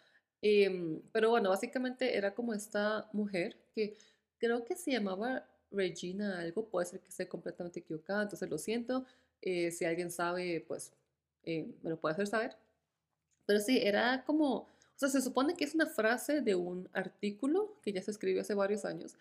em, 0.42 1.02
pero 1.12 1.30
bueno, 1.30 1.50
básicamente 1.50 2.16
era 2.16 2.34
como 2.34 2.54
esta 2.54 3.08
mujer 3.12 3.56
que 3.74 3.96
creo 4.38 4.64
que 4.64 4.76
se 4.76 4.92
llamaba 4.92 5.48
Regina 5.70 6.38
algo, 6.38 6.68
puede 6.68 6.86
ser 6.86 7.00
que 7.00 7.08
esté 7.08 7.28
completamente 7.28 7.80
equivocada, 7.80 8.22
entonces 8.22 8.48
lo 8.48 8.58
siento, 8.58 9.04
eh, 9.42 9.70
si 9.70 9.84
alguien 9.84 10.10
sabe, 10.10 10.64
pues 10.66 10.92
eh, 11.44 11.66
me 11.82 11.90
lo 11.90 12.00
puede 12.00 12.14
hacer 12.14 12.26
saber. 12.26 12.56
Pero 13.46 13.60
sí, 13.60 13.78
era 13.82 14.24
como, 14.24 14.54
o 14.56 14.68
sea, 14.96 15.08
se 15.08 15.22
supone 15.22 15.54
que 15.54 15.64
es 15.64 15.74
una 15.74 15.86
frase 15.86 16.40
de 16.40 16.54
un 16.54 16.88
artículo 16.92 17.78
que 17.82 17.92
ya 17.92 18.02
se 18.02 18.10
escribió 18.10 18.42
hace 18.42 18.54
varios 18.54 18.84
años, 18.84 19.16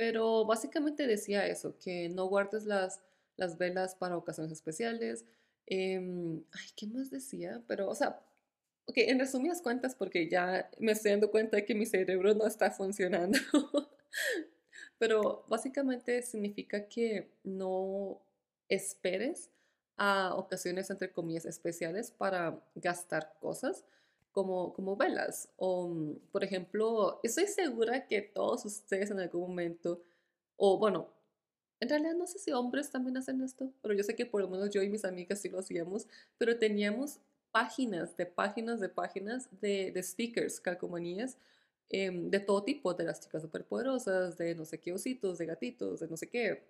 pero 0.00 0.46
básicamente 0.46 1.06
decía 1.06 1.46
eso, 1.46 1.76
que 1.78 2.08
no 2.08 2.24
guardes 2.24 2.64
las, 2.64 3.02
las 3.36 3.58
velas 3.58 3.94
para 3.94 4.16
ocasiones 4.16 4.50
especiales. 4.50 5.26
Em, 5.66 6.42
ay, 6.52 6.66
¿qué 6.74 6.86
más 6.86 7.10
decía? 7.10 7.62
Pero, 7.68 7.86
o 7.86 7.94
sea, 7.94 8.18
ok, 8.86 8.96
en 8.96 9.18
resumidas 9.18 9.60
cuentas, 9.60 9.94
porque 9.94 10.26
ya 10.26 10.70
me 10.78 10.92
estoy 10.92 11.10
dando 11.10 11.30
cuenta 11.30 11.58
de 11.58 11.66
que 11.66 11.74
mi 11.74 11.84
cerebro 11.84 12.32
no 12.32 12.46
está 12.46 12.70
funcionando. 12.70 13.38
Pero 14.98 15.44
básicamente 15.48 16.22
significa 16.22 16.88
que 16.88 17.30
no 17.44 18.22
esperes 18.70 19.50
a 19.98 20.34
ocasiones, 20.34 20.88
entre 20.88 21.12
comillas, 21.12 21.44
especiales 21.44 22.10
para 22.10 22.58
gastar 22.74 23.34
cosas, 23.38 23.84
como, 24.32 24.72
como 24.74 24.96
velas. 24.96 25.48
O, 25.56 25.88
mm, 25.88 26.16
por 26.32 26.44
ejemplo, 26.44 27.20
estoy 27.22 27.46
segura 27.46 28.06
que 28.06 28.22
todos 28.22 28.64
ustedes 28.64 29.10
en 29.10 29.20
algún 29.20 29.42
momento, 29.42 30.02
o 30.56 30.78
bueno, 30.78 31.08
en 31.80 31.88
realidad 31.88 32.14
no 32.14 32.26
sé 32.26 32.38
si 32.38 32.52
hombres 32.52 32.90
también 32.90 33.16
hacen 33.16 33.40
esto, 33.42 33.72
pero 33.82 33.94
yo 33.94 34.02
sé 34.02 34.14
que 34.14 34.26
por 34.26 34.42
lo 34.42 34.48
menos 34.48 34.70
yo 34.70 34.82
y 34.82 34.88
mis 34.88 35.04
amigas 35.04 35.40
sí 35.40 35.48
lo 35.48 35.58
hacíamos, 35.60 36.06
pero 36.38 36.58
teníamos 36.58 37.20
páginas 37.52 38.16
de 38.16 38.26
páginas 38.26 38.80
de 38.80 38.88
páginas 38.88 39.48
de, 39.60 39.90
de 39.92 40.02
stickers, 40.02 40.60
calcomanías, 40.60 41.38
em, 41.88 42.30
de 42.30 42.40
todo 42.40 42.62
tipo, 42.64 42.94
de 42.94 43.04
las 43.04 43.20
chicas 43.20 43.42
superpoderosas, 43.42 44.36
de 44.38 44.54
no 44.54 44.64
sé 44.64 44.78
qué 44.78 44.92
ositos, 44.92 45.38
de 45.38 45.46
gatitos, 45.46 46.00
de 46.00 46.08
no 46.08 46.16
sé 46.16 46.28
qué. 46.28 46.62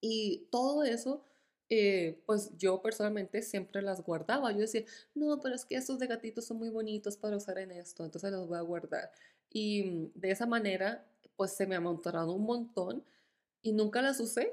Y 0.00 0.46
todo 0.50 0.84
eso 0.84 1.22
eh, 1.72 2.20
pues 2.26 2.50
yo 2.58 2.82
personalmente 2.82 3.42
siempre 3.42 3.80
las 3.80 4.02
guardaba. 4.02 4.50
Yo 4.52 4.58
decía, 4.58 4.84
no, 5.14 5.40
pero 5.40 5.54
es 5.54 5.64
que 5.64 5.76
estos 5.76 6.00
de 6.00 6.08
gatitos 6.08 6.44
son 6.44 6.58
muy 6.58 6.68
bonitos 6.68 7.16
para 7.16 7.36
usar 7.36 7.58
en 7.58 7.70
esto, 7.70 8.04
entonces 8.04 8.32
los 8.32 8.48
voy 8.48 8.58
a 8.58 8.62
guardar. 8.62 9.12
Y 9.50 9.84
mm, 9.84 10.12
de 10.14 10.30
esa 10.32 10.46
manera, 10.46 11.06
pues 11.36 11.52
se 11.52 11.66
me 11.66 11.76
amontonaron 11.76 12.30
un 12.30 12.44
montón 12.44 13.04
y 13.62 13.72
nunca 13.72 14.02
las 14.02 14.20
usé. 14.20 14.52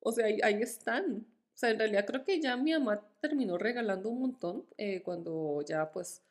O 0.00 0.12
sea, 0.12 0.26
ahí, 0.26 0.62
están. 0.62 1.26
O 1.54 1.56
sea, 1.56 1.70
en 1.70 1.78
realidad 1.78 2.06
creo 2.06 2.24
que 2.24 2.40
ya 2.40 2.56
mi 2.56 2.72
mamá 2.72 3.06
terminó 3.20 3.58
regalando 3.58 4.10
un 4.10 4.20
montón 4.20 4.66
eh, 4.78 5.02
cuando 5.02 5.62
ya 5.62 5.90
pues 5.92 6.22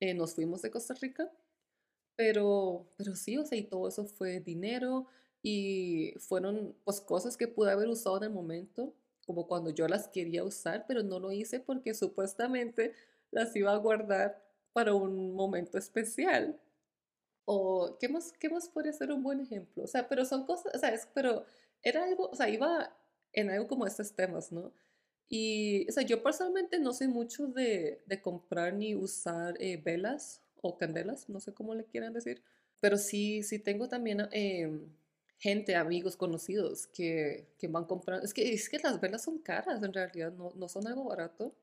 eh, 0.00 0.14
nos 0.14 0.34
fuimos 0.34 0.62
de 0.62 0.70
Costa 0.70 0.94
Rica. 0.94 1.30
Pero, 2.16 2.86
pero 2.96 3.16
sí, 3.16 3.36
o 3.38 3.44
sea, 3.46 3.58
y 3.58 3.64
todo 3.64 3.88
eso 3.88 4.04
fue 4.06 4.40
dinero 4.40 5.06
y 5.42 6.14
fueron 6.18 6.76
pues 6.84 7.00
cosas 7.00 7.36
que 7.36 7.48
pude 7.48 7.72
haber 7.72 7.88
usado 7.88 8.18
en 8.18 8.24
el 8.24 8.30
momento 8.30 8.94
como 9.24 9.46
cuando 9.46 9.70
yo 9.70 9.88
las 9.88 10.08
quería 10.08 10.44
usar, 10.44 10.84
pero 10.86 11.02
no 11.02 11.18
lo 11.18 11.32
hice 11.32 11.60
porque 11.60 11.94
supuestamente 11.94 12.94
las 13.30 13.54
iba 13.56 13.72
a 13.72 13.76
guardar 13.76 14.42
para 14.72 14.94
un 14.94 15.34
momento 15.34 15.78
especial. 15.78 16.60
O, 17.46 17.96
¿qué 18.00 18.08
más, 18.08 18.32
qué 18.32 18.48
más 18.48 18.68
puede 18.68 18.92
ser 18.92 19.12
un 19.12 19.22
buen 19.22 19.40
ejemplo? 19.40 19.84
O 19.84 19.86
sea, 19.86 20.08
pero 20.08 20.24
son 20.24 20.46
cosas, 20.46 20.74
o 20.74 20.78
sea, 20.78 20.90
es, 20.90 21.08
pero 21.14 21.44
era 21.82 22.04
algo, 22.04 22.28
o 22.30 22.34
sea, 22.34 22.48
iba 22.48 22.96
en 23.32 23.50
algo 23.50 23.68
como 23.68 23.86
estos 23.86 24.14
temas, 24.14 24.52
¿no? 24.52 24.72
Y, 25.28 25.88
o 25.88 25.92
sea, 25.92 26.02
yo 26.04 26.22
personalmente 26.22 26.78
no 26.78 26.92
sé 26.92 27.08
mucho 27.08 27.46
de, 27.48 28.02
de 28.06 28.22
comprar 28.22 28.74
ni 28.74 28.94
usar 28.94 29.56
eh, 29.60 29.76
velas 29.78 30.42
o 30.62 30.78
candelas, 30.78 31.28
no 31.28 31.40
sé 31.40 31.52
cómo 31.52 31.74
le 31.74 31.84
quieran 31.84 32.12
decir, 32.12 32.42
pero 32.80 32.96
sí, 32.96 33.42
sí 33.42 33.58
tengo 33.58 33.88
también... 33.88 34.28
Eh, 34.32 34.70
gente, 35.44 35.76
amigos, 35.76 36.16
conocidos 36.16 36.86
que, 36.86 37.46
que, 37.58 37.68
van 37.68 37.84
comprando. 37.84 38.24
Es 38.24 38.32
que, 38.32 38.54
es 38.54 38.70
que 38.70 38.78
las 38.78 38.98
velas 38.98 39.24
son 39.24 39.36
caras 39.38 39.82
en 39.82 39.92
realidad, 39.92 40.32
no, 40.32 40.52
no 40.56 40.70
son 40.70 40.86
algo 40.86 41.04
barato. 41.04 41.54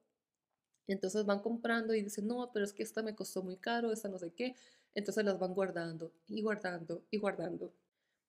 Entonces 0.85 1.25
van 1.25 1.39
comprando 1.39 1.95
y 1.95 2.03
dicen, 2.03 2.27
no, 2.27 2.51
pero 2.53 2.63
es 2.63 2.73
que 2.73 2.83
esta 2.83 3.01
me 3.01 3.15
costó 3.15 3.41
muy 3.41 3.57
caro, 3.57 3.91
esta 3.91 4.07
no 4.07 4.19
sé 4.19 4.31
qué. 4.35 4.55
Entonces 4.93 5.25
las 5.25 5.39
van 5.39 5.55
guardando 5.55 6.13
y 6.27 6.43
guardando 6.43 7.03
y 7.09 7.17
guardando. 7.17 7.73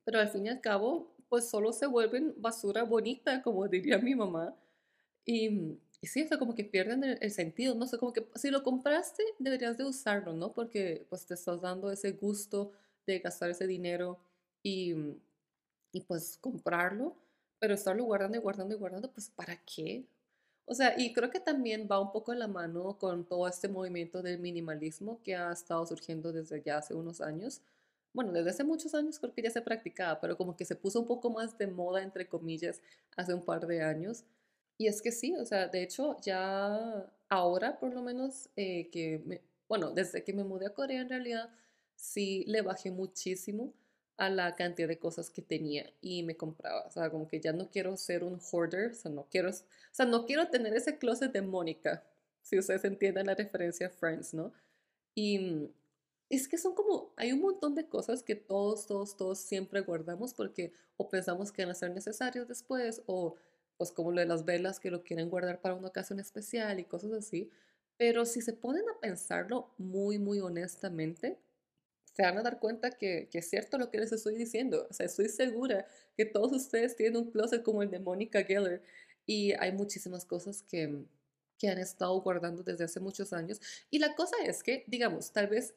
Pero 0.04 0.20
al 0.20 0.30
fin 0.30 0.46
y 0.46 0.48
al 0.48 0.62
cabo, 0.62 1.14
pues 1.28 1.50
solo 1.50 1.72
se 1.74 1.86
vuelven 1.86 2.34
basura 2.38 2.82
bonita, 2.84 3.42
como 3.42 3.68
diría 3.68 3.98
mi 3.98 4.14
mamá. 4.14 4.56
Y, 5.26 5.78
y 6.00 6.06
sí, 6.06 6.26
o 6.32 6.38
como 6.38 6.54
que 6.54 6.64
pierden 6.64 7.04
el, 7.04 7.18
el, 7.20 7.30
sentido, 7.30 7.74
no 7.74 7.86
sé, 7.86 7.98
como 7.98 8.14
que 8.14 8.26
si 8.36 8.50
lo 8.50 8.62
compraste, 8.62 9.22
deberías 9.38 9.76
de 9.76 9.84
usarlo, 9.84 10.32
¿no? 10.32 10.54
Porque 10.54 11.04
pues 11.10 11.26
te 11.26 11.34
estás 11.34 11.60
dando 11.60 11.90
ese 11.90 12.12
gusto 12.12 12.72
de 13.06 13.18
gastar 13.18 13.50
ese 13.50 13.66
dinero 13.66 14.18
y, 14.62 14.94
y 15.92 16.00
pues 16.00 16.38
comprarlo, 16.40 17.16
pero 17.58 17.74
estarlo 17.74 18.04
guardando 18.04 18.38
y 18.38 18.40
guardando 18.40 18.74
y 18.74 18.78
guardando, 18.78 19.12
pues 19.12 19.30
¿para 19.30 19.56
qué? 19.64 20.06
O 20.64 20.74
sea, 20.74 20.94
y 20.98 21.12
creo 21.12 21.30
que 21.30 21.40
también 21.40 21.88
va 21.90 22.00
un 22.00 22.12
poco 22.12 22.32
en 22.32 22.38
la 22.38 22.48
mano 22.48 22.96
con 22.98 23.24
todo 23.26 23.48
este 23.48 23.68
movimiento 23.68 24.22
del 24.22 24.38
minimalismo 24.40 25.20
que 25.22 25.34
ha 25.36 25.52
estado 25.52 25.84
surgiendo 25.86 26.32
desde 26.32 26.62
ya 26.62 26.78
hace 26.78 26.94
unos 26.94 27.20
años. 27.20 27.60
Bueno, 28.14 28.32
desde 28.32 28.50
hace 28.50 28.64
muchos 28.64 28.94
años 28.94 29.18
creo 29.18 29.34
que 29.34 29.42
ya 29.42 29.50
se 29.50 29.62
practicaba, 29.62 30.20
pero 30.20 30.36
como 30.36 30.56
que 30.56 30.64
se 30.64 30.76
puso 30.76 31.00
un 31.00 31.06
poco 31.06 31.30
más 31.30 31.56
de 31.58 31.66
moda, 31.66 32.02
entre 32.02 32.28
comillas, 32.28 32.80
hace 33.16 33.34
un 33.34 33.44
par 33.44 33.66
de 33.66 33.82
años. 33.82 34.24
Y 34.78 34.86
es 34.86 35.02
que 35.02 35.12
sí, 35.12 35.34
o 35.36 35.44
sea, 35.44 35.68
de 35.68 35.82
hecho 35.82 36.16
ya 36.22 37.10
ahora 37.28 37.78
por 37.78 37.92
lo 37.94 38.02
menos 38.02 38.50
eh, 38.56 38.90
que, 38.90 39.42
bueno, 39.68 39.90
desde 39.92 40.24
que 40.24 40.32
me 40.32 40.44
mudé 40.44 40.66
a 40.66 40.74
Corea 40.74 41.00
en 41.02 41.08
realidad, 41.08 41.50
sí 41.96 42.44
le 42.46 42.62
bajé 42.62 42.90
muchísimo 42.90 43.72
a 44.16 44.28
la 44.28 44.54
cantidad 44.54 44.88
de 44.88 44.98
cosas 44.98 45.30
que 45.30 45.42
tenía 45.42 45.92
y 46.00 46.22
me 46.22 46.36
compraba. 46.36 46.86
O 46.86 46.90
sea, 46.90 47.10
como 47.10 47.28
que 47.28 47.40
ya 47.40 47.52
no 47.52 47.70
quiero 47.70 47.96
ser 47.96 48.24
un 48.24 48.38
hoarder, 48.40 48.92
o 48.92 48.94
sea, 48.94 49.10
no 49.10 49.26
quiero, 49.30 49.50
o 49.50 49.54
sea, 49.90 50.06
no 50.06 50.26
quiero 50.26 50.48
tener 50.48 50.74
ese 50.74 50.98
closet 50.98 51.32
de 51.32 51.42
Mónica, 51.42 52.04
si 52.42 52.58
ustedes 52.58 52.84
entienden 52.84 53.26
la 53.26 53.34
referencia 53.34 53.86
a 53.86 53.90
Friends, 53.90 54.34
¿no? 54.34 54.52
Y 55.14 55.70
es 56.28 56.48
que 56.48 56.58
son 56.58 56.74
como, 56.74 57.12
hay 57.16 57.32
un 57.32 57.40
montón 57.40 57.74
de 57.74 57.88
cosas 57.88 58.22
que 58.22 58.34
todos, 58.34 58.86
todos, 58.86 59.16
todos 59.16 59.38
siempre 59.38 59.80
guardamos 59.80 60.34
porque 60.34 60.72
o 60.96 61.08
pensamos 61.08 61.52
que 61.52 61.62
van 61.62 61.72
a 61.72 61.74
ser 61.74 61.90
necesarios 61.92 62.48
después 62.48 63.02
o 63.06 63.36
pues 63.76 63.92
como 63.92 64.12
lo 64.12 64.20
de 64.20 64.26
las 64.26 64.44
velas 64.44 64.80
que 64.80 64.90
lo 64.90 65.02
quieren 65.02 65.28
guardar 65.28 65.60
para 65.60 65.74
una 65.74 65.88
ocasión 65.88 66.20
especial 66.20 66.80
y 66.80 66.84
cosas 66.84 67.12
así. 67.12 67.50
Pero 67.98 68.24
si 68.24 68.40
se 68.40 68.52
ponen 68.52 68.88
a 68.88 69.00
pensarlo 69.00 69.74
muy, 69.76 70.18
muy 70.18 70.40
honestamente, 70.40 71.38
se 72.12 72.22
van 72.22 72.38
a 72.38 72.42
dar 72.42 72.58
cuenta 72.58 72.90
que, 72.90 73.28
que, 73.30 73.38
es 73.38 73.48
cierto 73.48 73.78
lo 73.78 73.90
que 73.90 73.98
les 73.98 74.12
estoy 74.12 74.36
diciendo. 74.36 74.86
O 74.90 74.92
sea, 74.92 75.06
estoy 75.06 75.28
segura 75.28 75.86
que 76.16 76.24
todos 76.26 76.52
ustedes 76.52 76.96
tienen 76.96 77.16
un 77.16 77.30
closet 77.30 77.62
como 77.62 77.82
el 77.82 77.90
de 77.90 78.00
Monica 78.00 78.44
Geller 78.44 78.82
y 79.26 79.52
hay 79.52 79.72
muchísimas 79.72 80.24
cosas 80.24 80.62
que, 80.62 81.04
que 81.58 81.68
han 81.68 81.78
estado 81.78 82.20
guardando 82.20 82.62
desde 82.62 82.84
hace 82.84 83.00
muchos 83.00 83.32
años. 83.32 83.60
Y 83.90 83.98
la 83.98 84.14
cosa 84.14 84.36
es 84.44 84.62
que, 84.62 84.84
digamos, 84.88 85.32
tal 85.32 85.48
vez, 85.48 85.74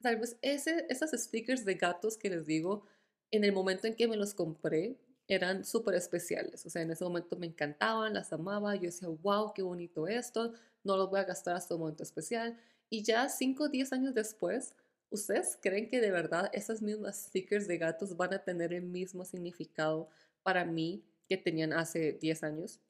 tal 0.00 0.16
vez 0.16 0.36
ese, 0.42 0.86
esas 0.88 1.10
stickers 1.12 1.64
de 1.64 1.74
gatos 1.74 2.16
que 2.16 2.30
les 2.30 2.46
digo, 2.46 2.84
en 3.30 3.42
el 3.44 3.52
momento 3.52 3.86
en 3.86 3.96
que 3.96 4.06
me 4.06 4.16
los 4.16 4.34
compré, 4.34 4.98
eran 5.26 5.64
súper 5.64 5.94
especiales. 5.94 6.66
O 6.66 6.70
sea, 6.70 6.82
en 6.82 6.90
ese 6.90 7.04
momento 7.04 7.36
me 7.36 7.46
encantaban, 7.46 8.14
las 8.14 8.32
amaba. 8.32 8.74
Yo 8.76 8.82
decía, 8.82 9.08
wow, 9.08 9.52
qué 9.54 9.62
bonito 9.62 10.06
esto. 10.06 10.52
No 10.82 10.96
los 10.96 11.08
voy 11.10 11.20
a 11.20 11.24
gastar 11.24 11.56
hasta 11.56 11.74
un 11.74 11.80
momento 11.80 12.02
especial. 12.02 12.58
Y 12.90 13.02
ya 13.02 13.28
5 13.28 13.64
o 13.64 13.68
10 13.68 13.92
años 13.94 14.14
después, 14.14 14.74
¿ustedes 15.14 15.56
creen 15.60 15.88
que 15.88 16.00
de 16.00 16.10
verdad 16.10 16.50
esas 16.52 16.82
mismas 16.82 17.26
stickers 17.26 17.68
de 17.68 17.78
gatos 17.78 18.16
van 18.16 18.34
a 18.34 18.42
tener 18.42 18.72
el 18.72 18.82
mismo 18.82 19.24
significado 19.24 20.08
para 20.42 20.64
mí 20.64 21.04
que 21.28 21.36
tenían 21.36 21.72
hace 21.72 22.12
10 22.12 22.42
años? 22.42 22.80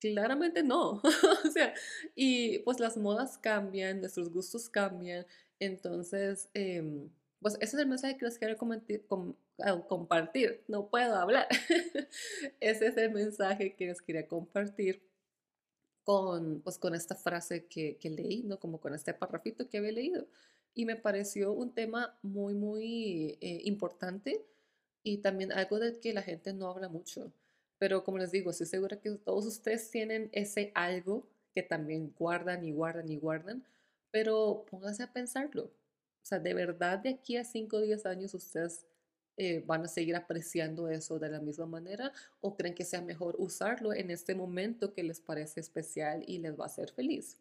Claramente 0.00 0.62
no. 0.62 1.02
o 1.44 1.50
sea, 1.52 1.74
y 2.14 2.58
pues 2.60 2.80
las 2.80 2.96
modas 2.96 3.38
cambian, 3.38 4.00
nuestros 4.00 4.30
gustos 4.30 4.68
cambian. 4.68 5.26
Entonces, 5.58 6.48
em, 6.54 7.10
pues 7.40 7.54
ese 7.60 7.76
es 7.76 7.82
el 7.82 7.86
mensaje 7.86 8.16
que 8.16 8.24
les 8.24 8.38
quiero 8.38 8.56
compartir. 8.56 9.04
No 10.68 10.88
puedo 10.88 11.16
hablar. 11.16 11.48
ese 12.60 12.86
es 12.86 12.96
el 12.96 13.12
mensaje 13.12 13.76
que 13.76 13.86
les 13.86 14.02
quería 14.02 14.26
compartir 14.26 15.02
con, 16.02 16.60
pues, 16.62 16.78
con 16.78 16.94
esta 16.94 17.14
frase 17.14 17.66
que, 17.66 17.96
que 17.98 18.10
leí, 18.10 18.42
¿no? 18.42 18.58
Como 18.58 18.80
con 18.80 18.94
este 18.94 19.14
parrafito 19.14 19.68
que 19.68 19.78
había 19.78 19.92
leído. 19.92 20.26
Y 20.74 20.86
me 20.86 20.96
pareció 20.96 21.52
un 21.52 21.72
tema 21.72 22.18
muy, 22.22 22.54
muy 22.54 23.38
eh, 23.40 23.60
importante 23.64 24.44
y 25.02 25.18
también 25.18 25.52
algo 25.52 25.78
del 25.78 26.00
que 26.00 26.12
la 26.12 26.22
gente 26.22 26.52
no 26.52 26.68
habla 26.68 26.88
mucho. 26.88 27.32
Pero 27.78 28.04
como 28.04 28.18
les 28.18 28.32
digo, 28.32 28.50
estoy 28.50 28.66
segura 28.66 29.00
que 29.00 29.10
todos 29.12 29.46
ustedes 29.46 29.90
tienen 29.90 30.30
ese 30.32 30.72
algo 30.74 31.26
que 31.54 31.62
también 31.62 32.12
guardan 32.18 32.64
y 32.64 32.72
guardan 32.72 33.08
y 33.08 33.16
guardan, 33.16 33.64
pero 34.10 34.64
pónganse 34.70 35.02
a 35.02 35.12
pensarlo. 35.12 35.64
O 35.64 36.26
sea, 36.26 36.38
de 36.38 36.54
verdad 36.54 36.98
de 36.98 37.10
aquí 37.10 37.36
a 37.36 37.44
5 37.44 37.76
o 37.76 37.80
10 37.80 38.06
años 38.06 38.34
ustedes 38.34 38.86
eh, 39.36 39.62
van 39.66 39.84
a 39.84 39.88
seguir 39.88 40.16
apreciando 40.16 40.88
eso 40.88 41.18
de 41.18 41.28
la 41.28 41.40
misma 41.40 41.66
manera 41.66 42.12
o 42.40 42.56
creen 42.56 42.74
que 42.74 42.84
sea 42.84 43.02
mejor 43.02 43.34
usarlo 43.38 43.92
en 43.92 44.10
este 44.10 44.34
momento 44.34 44.94
que 44.94 45.02
les 45.02 45.20
parece 45.20 45.60
especial 45.60 46.24
y 46.26 46.38
les 46.38 46.58
va 46.58 46.64
a 46.64 46.66
hacer 46.66 46.90
feliz. 46.92 47.36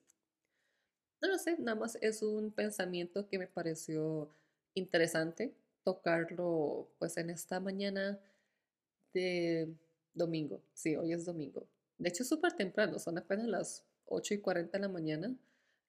No 1.24 1.30
lo 1.30 1.38
sé, 1.38 1.56
nada 1.58 1.80
más 1.80 1.98
es 2.02 2.22
un 2.22 2.52
pensamiento 2.52 3.30
que 3.30 3.40
me 3.40 3.48
pareció 3.48 4.30
interesante 4.74 5.56
tocarlo 5.86 6.90
pues 7.00 7.16
en 7.16 7.30
esta 7.30 7.62
mañana 7.62 8.20
de 9.14 9.74
domingo. 10.14 10.62
Sí, 10.74 10.98
hoy 10.98 11.14
es 11.14 11.24
domingo. 11.24 11.66
De 11.98 12.10
hecho, 12.10 12.26
súper 12.26 12.52
temprano, 12.52 13.00
son 13.00 13.18
apenas 13.18 13.48
las 13.48 13.86
8 14.04 14.34
y 14.34 14.42
40 14.42 14.78
de 14.78 14.82
la 14.82 14.90
mañana 14.90 15.34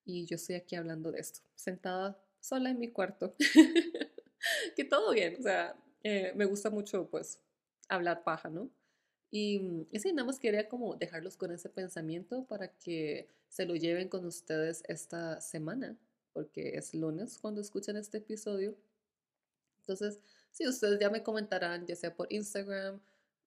y 0.05 0.25
yo 0.25 0.37
estoy 0.37 0.55
aquí 0.55 0.77
hablando 0.77 1.11
de 1.11 1.19
esto, 1.19 1.41
sentada 1.57 2.17
sola 2.39 2.71
en 2.71 2.79
mi 2.79 2.93
cuarto. 2.93 3.35
que 4.77 4.85
todo 4.85 5.15
bien, 5.15 5.35
o 5.41 5.43
sea, 5.43 5.77
eh, 6.05 6.33
me 6.37 6.45
gusta 6.45 6.71
mucho 6.71 7.11
pues 7.11 7.41
hablar 7.89 8.23
paja, 8.23 8.51
¿no? 8.51 8.71
Y, 9.37 9.89
y 9.91 9.99
sí, 9.99 10.13
nada 10.13 10.27
más 10.27 10.39
quería 10.39 10.69
como 10.69 10.95
dejarlos 10.95 11.37
con 11.37 11.51
ese 11.51 11.69
pensamiento 11.69 12.45
para 12.45 12.69
que 12.69 13.29
se 13.49 13.67
lo 13.67 13.75
lleven 13.75 14.09
con 14.09 14.25
ustedes 14.27 14.85
esta 14.87 15.41
semana, 15.41 15.99
porque 16.33 16.77
es 16.77 16.95
lunes 16.95 17.39
cuando 17.39 17.61
escuchan 17.61 17.97
este 17.97 18.19
episodio. 18.19 18.77
Entonces, 19.81 20.21
sí, 20.53 20.69
ustedes 20.69 21.01
ya 21.01 21.11
me 21.11 21.25
comentarán, 21.25 21.85
ya 21.85 21.97
sea 21.97 22.15
por 22.15 22.33
Instagram, 22.33 23.01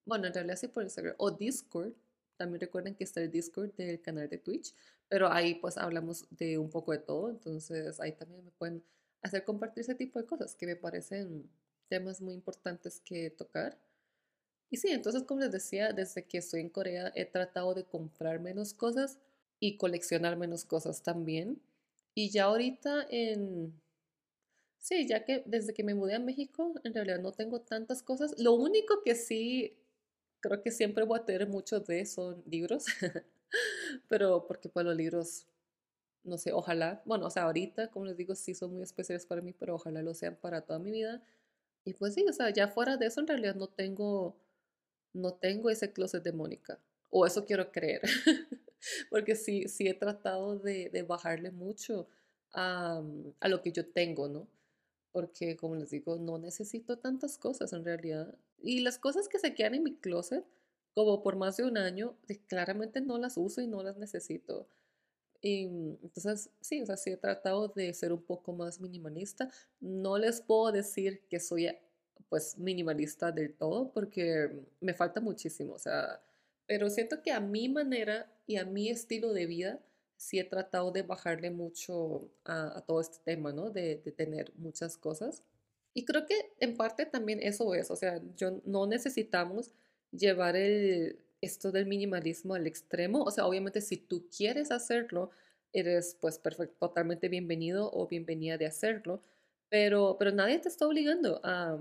bueno, 0.04 0.26
en 0.26 0.34
realidad 0.34 0.56
sí 0.56 0.68
por 0.68 0.82
Instagram, 0.82 1.14
o 1.16 1.30
Discord. 1.30 1.94
También 2.36 2.60
recuerden 2.60 2.94
que 2.94 3.04
está 3.04 3.22
el 3.22 3.30
Discord 3.30 3.72
del 3.76 4.02
canal 4.02 4.28
de 4.28 4.36
Twitch, 4.36 4.74
pero 5.08 5.32
ahí 5.32 5.54
pues 5.54 5.78
hablamos 5.78 6.26
de 6.28 6.58
un 6.58 6.68
poco 6.68 6.92
de 6.92 6.98
todo, 6.98 7.30
entonces 7.30 7.98
ahí 7.98 8.12
también 8.12 8.44
me 8.44 8.50
pueden 8.50 8.84
hacer 9.22 9.42
compartir 9.42 9.80
ese 9.80 9.94
tipo 9.94 10.18
de 10.18 10.26
cosas 10.26 10.54
que 10.54 10.66
me 10.66 10.76
parecen 10.76 11.48
temas 11.88 12.20
muy 12.20 12.34
importantes 12.34 13.00
que 13.00 13.30
tocar. 13.30 13.78
Y 14.70 14.76
sí, 14.76 14.88
entonces 14.88 15.22
como 15.24 15.40
les 15.40 15.52
decía, 15.52 15.92
desde 15.92 16.24
que 16.24 16.38
estoy 16.38 16.60
en 16.60 16.68
Corea 16.68 17.12
he 17.14 17.24
tratado 17.24 17.74
de 17.74 17.84
comprar 17.84 18.40
menos 18.40 18.74
cosas 18.74 19.18
y 19.60 19.76
coleccionar 19.76 20.36
menos 20.36 20.64
cosas 20.64 21.02
también. 21.02 21.60
Y 22.14 22.30
ya 22.30 22.44
ahorita 22.44 23.06
en... 23.10 23.72
Sí, 24.78 25.06
ya 25.06 25.24
que 25.24 25.42
desde 25.46 25.74
que 25.74 25.84
me 25.84 25.94
mudé 25.94 26.14
a 26.14 26.20
México, 26.20 26.74
en 26.84 26.94
realidad 26.94 27.20
no 27.20 27.32
tengo 27.32 27.60
tantas 27.60 28.02
cosas. 28.02 28.34
Lo 28.38 28.52
único 28.54 29.02
que 29.02 29.14
sí 29.14 29.76
creo 30.40 30.62
que 30.62 30.70
siempre 30.70 31.04
voy 31.04 31.18
a 31.18 31.24
tener 31.24 31.48
muchos 31.48 31.86
de 31.86 32.04
son 32.06 32.42
libros. 32.46 32.84
pero 34.08 34.46
porque 34.46 34.68
pues 34.68 34.84
los 34.84 34.96
libros, 34.96 35.46
no 36.24 36.38
sé, 36.38 36.52
ojalá, 36.52 37.02
bueno, 37.04 37.26
o 37.26 37.30
sea, 37.30 37.44
ahorita, 37.44 37.90
como 37.90 38.06
les 38.06 38.16
digo, 38.16 38.34
sí 38.34 38.54
son 38.54 38.72
muy 38.72 38.82
especiales 38.82 39.26
para 39.26 39.40
mí, 39.42 39.52
pero 39.52 39.74
ojalá 39.74 40.02
lo 40.02 40.14
sean 40.14 40.36
para 40.36 40.62
toda 40.62 40.78
mi 40.78 40.90
vida. 40.90 41.22
Y 41.84 41.94
pues 41.94 42.14
sí, 42.14 42.24
o 42.28 42.32
sea, 42.32 42.50
ya 42.50 42.68
fuera 42.68 42.96
de 42.96 43.06
eso, 43.06 43.20
en 43.20 43.28
realidad 43.28 43.54
no 43.54 43.68
tengo, 43.68 44.36
no 45.12 45.34
tengo 45.34 45.70
ese 45.70 45.92
closet 45.92 46.22
de 46.22 46.32
Mónica. 46.32 46.80
O 47.10 47.26
eso 47.26 47.44
quiero 47.44 47.70
creer. 47.72 48.02
porque 49.10 49.34
sí, 49.34 49.68
sí 49.68 49.88
he 49.88 49.94
tratado 49.94 50.58
de, 50.58 50.90
de 50.90 51.02
bajarle 51.02 51.50
mucho 51.50 52.08
a, 52.52 53.02
a, 53.40 53.48
lo 53.48 53.62
que 53.62 53.72
yo 53.72 53.86
tengo, 53.86 54.28
¿no? 54.28 54.48
Porque, 55.12 55.56
como 55.56 55.76
les 55.76 55.90
digo, 55.90 56.18
no 56.18 56.38
necesito 56.38 56.98
tantas 56.98 57.38
cosas 57.38 57.72
en 57.72 57.84
realidad. 57.84 58.34
Y 58.62 58.80
las 58.80 58.98
cosas 58.98 59.28
que 59.28 59.38
se 59.38 59.54
quedan 59.54 59.74
en 59.74 59.82
mi 59.84 59.96
closet, 59.96 60.44
como 60.94 61.22
por 61.22 61.36
más 61.36 61.56
de 61.56 61.64
un 61.64 61.78
año, 61.78 62.16
claramente 62.46 63.00
no 63.00 63.18
las 63.18 63.36
uso 63.36 63.60
y 63.60 63.66
no 63.66 63.82
las 63.82 63.96
necesito. 63.96 64.68
Y 65.40 65.64
entonces, 66.02 66.50
sí, 66.60 66.82
o 66.82 66.86
sea, 66.86 66.96
sí 66.96 67.10
he 67.10 67.16
tratado 67.16 67.68
de 67.68 67.94
ser 67.94 68.12
un 68.12 68.22
poco 68.22 68.52
más 68.52 68.80
minimalista. 68.80 69.48
No 69.80 70.18
les 70.18 70.40
puedo 70.40 70.72
decir 70.72 71.22
que 71.28 71.38
soy, 71.38 71.68
pues, 72.28 72.58
minimalista 72.58 73.32
del 73.32 73.54
todo 73.54 73.90
porque 73.92 74.50
me 74.80 74.94
falta 74.94 75.20
muchísimo, 75.20 75.74
o 75.74 75.78
sea, 75.78 76.20
pero 76.66 76.90
siento 76.90 77.22
que 77.22 77.32
a 77.32 77.40
mi 77.40 77.68
manera 77.68 78.30
y 78.46 78.56
a 78.56 78.64
mi 78.64 78.90
estilo 78.90 79.32
de 79.32 79.46
vida, 79.46 79.80
sí 80.16 80.38
he 80.38 80.44
tratado 80.44 80.90
de 80.90 81.02
bajarle 81.02 81.50
mucho 81.50 82.28
a, 82.44 82.82
todo 82.86 83.00
este 83.00 83.18
tema, 83.24 83.52
¿no? 83.52 83.70
De, 83.70 84.02
de, 84.04 84.12
tener 84.12 84.52
muchas 84.56 84.96
cosas. 84.98 85.42
Y 85.94 86.04
creo 86.04 86.26
que 86.26 86.34
en 86.60 86.76
parte 86.76 87.06
también 87.06 87.40
eso 87.42 87.74
es, 87.74 87.90
o 87.90 87.96
sea, 87.96 88.20
yo 88.36 88.60
no 88.64 88.86
necesitamos 88.86 89.72
llevar 90.10 90.56
el, 90.56 91.20
esto 91.40 91.72
del 91.72 91.86
minimalismo 91.86 92.54
al 92.54 92.66
extremo, 92.66 93.22
o 93.22 93.30
sea, 93.30 93.46
obviamente 93.46 93.80
si 93.80 93.96
tú 93.96 94.28
quieres 94.36 94.70
hacerlo, 94.70 95.30
eres 95.72 96.16
pues 96.20 96.38
perfecto, 96.38 96.76
totalmente 96.78 97.28
bienvenido 97.28 97.90
o 97.92 98.06
bienvenida 98.08 98.58
de 98.58 98.66
hacerlo, 98.66 99.22
pero, 99.68 100.16
pero 100.18 100.32
nadie 100.32 100.58
te 100.58 100.68
está 100.68 100.86
obligando 100.86 101.40
a, 101.44 101.72
a, 101.72 101.78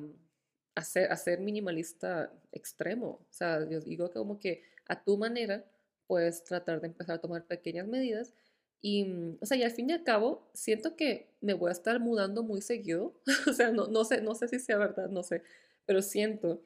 ser, 0.83 1.11
a 1.11 1.17
ser 1.17 1.39
minimalista 1.39 2.31
extremo, 2.51 3.07
o 3.07 3.33
sea, 3.33 3.67
yo 3.69 3.79
digo 3.81 4.11
como 4.11 4.39
que 4.39 4.63
a 4.87 5.03
tu 5.03 5.17
manera 5.17 5.65
puedes 6.07 6.43
tratar 6.43 6.81
de 6.81 6.87
empezar 6.87 7.15
a 7.17 7.21
tomar 7.21 7.45
pequeñas 7.45 7.87
medidas 7.87 8.33
y, 8.81 9.05
mm, 9.05 9.37
o 9.41 9.45
sea, 9.45 9.57
y 9.57 9.63
al 9.63 9.71
fin 9.71 9.89
y 9.89 9.93
al 9.93 10.03
cabo, 10.03 10.49
siento 10.53 10.95
que 10.95 11.29
me 11.41 11.53
voy 11.53 11.69
a 11.69 11.73
estar 11.73 11.99
mudando 11.99 12.43
muy 12.43 12.61
seguido. 12.61 13.13
o 13.49 13.53
sea, 13.53 13.71
no, 13.71 13.87
no, 13.87 14.05
sé, 14.05 14.21
no 14.21 14.35
sé 14.35 14.47
si 14.47 14.59
sea 14.59 14.77
verdad, 14.77 15.09
no 15.09 15.23
sé, 15.23 15.41
pero 15.85 16.01
siento. 16.01 16.61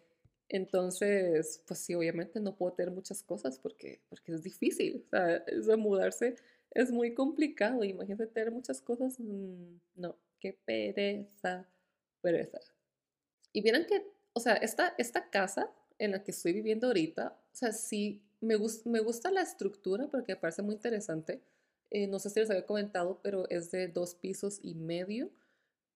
Entonces, 0.50 1.63
pues 1.65 1.80
sí, 1.80 1.95
obviamente 1.95 2.39
no 2.41 2.56
puedo 2.58 2.74
tener 2.74 2.93
muchas 2.93 3.24
cosas 3.24 3.58
porque, 3.60 4.02
porque 4.10 4.34
es 4.34 4.43
difícil. 4.43 5.04
O 5.08 5.10
sea, 5.10 5.38
eso 5.47 5.78
mudarse 5.78 6.36
es 6.71 6.91
muy 6.91 7.13
complicado. 7.13 7.84
Imagínate 7.84 8.28
tener 8.28 8.52
muchas 8.52 8.82
cosas. 8.82 9.19
Mm, 9.19 9.78
no, 9.95 10.17
qué 10.39 10.54
pereza, 10.65 11.67
pereza. 12.21 12.60
Y 13.54 13.62
vieran 13.62 13.86
que, 13.86 14.06
o 14.34 14.40
sea, 14.40 14.54
esta, 14.56 14.94
esta 14.98 15.30
casa 15.30 15.70
en 16.00 16.12
la 16.12 16.24
que 16.24 16.32
estoy 16.32 16.54
viviendo 16.54 16.88
ahorita, 16.88 17.38
o 17.54 17.56
sea, 17.56 17.72
sí, 17.74 18.24
me, 18.40 18.56
me 18.86 19.00
gusta 19.00 19.32
la 19.32 19.42
estructura 19.42 20.08
porque 20.10 20.34
me 20.34 20.42
parece 20.42 20.62
muy 20.62 20.76
interesante 20.76 21.42
eh, 21.92 22.08
no 22.08 22.20
sé 22.20 22.30
si 22.30 22.40
les 22.40 22.50
había 22.50 22.66
comentado, 22.66 23.20
pero 23.22 23.48
es 23.50 23.70
de 23.72 23.88
dos 23.90 24.16
pisos 24.16 24.60
y 24.64 24.76
medio. 24.76 25.30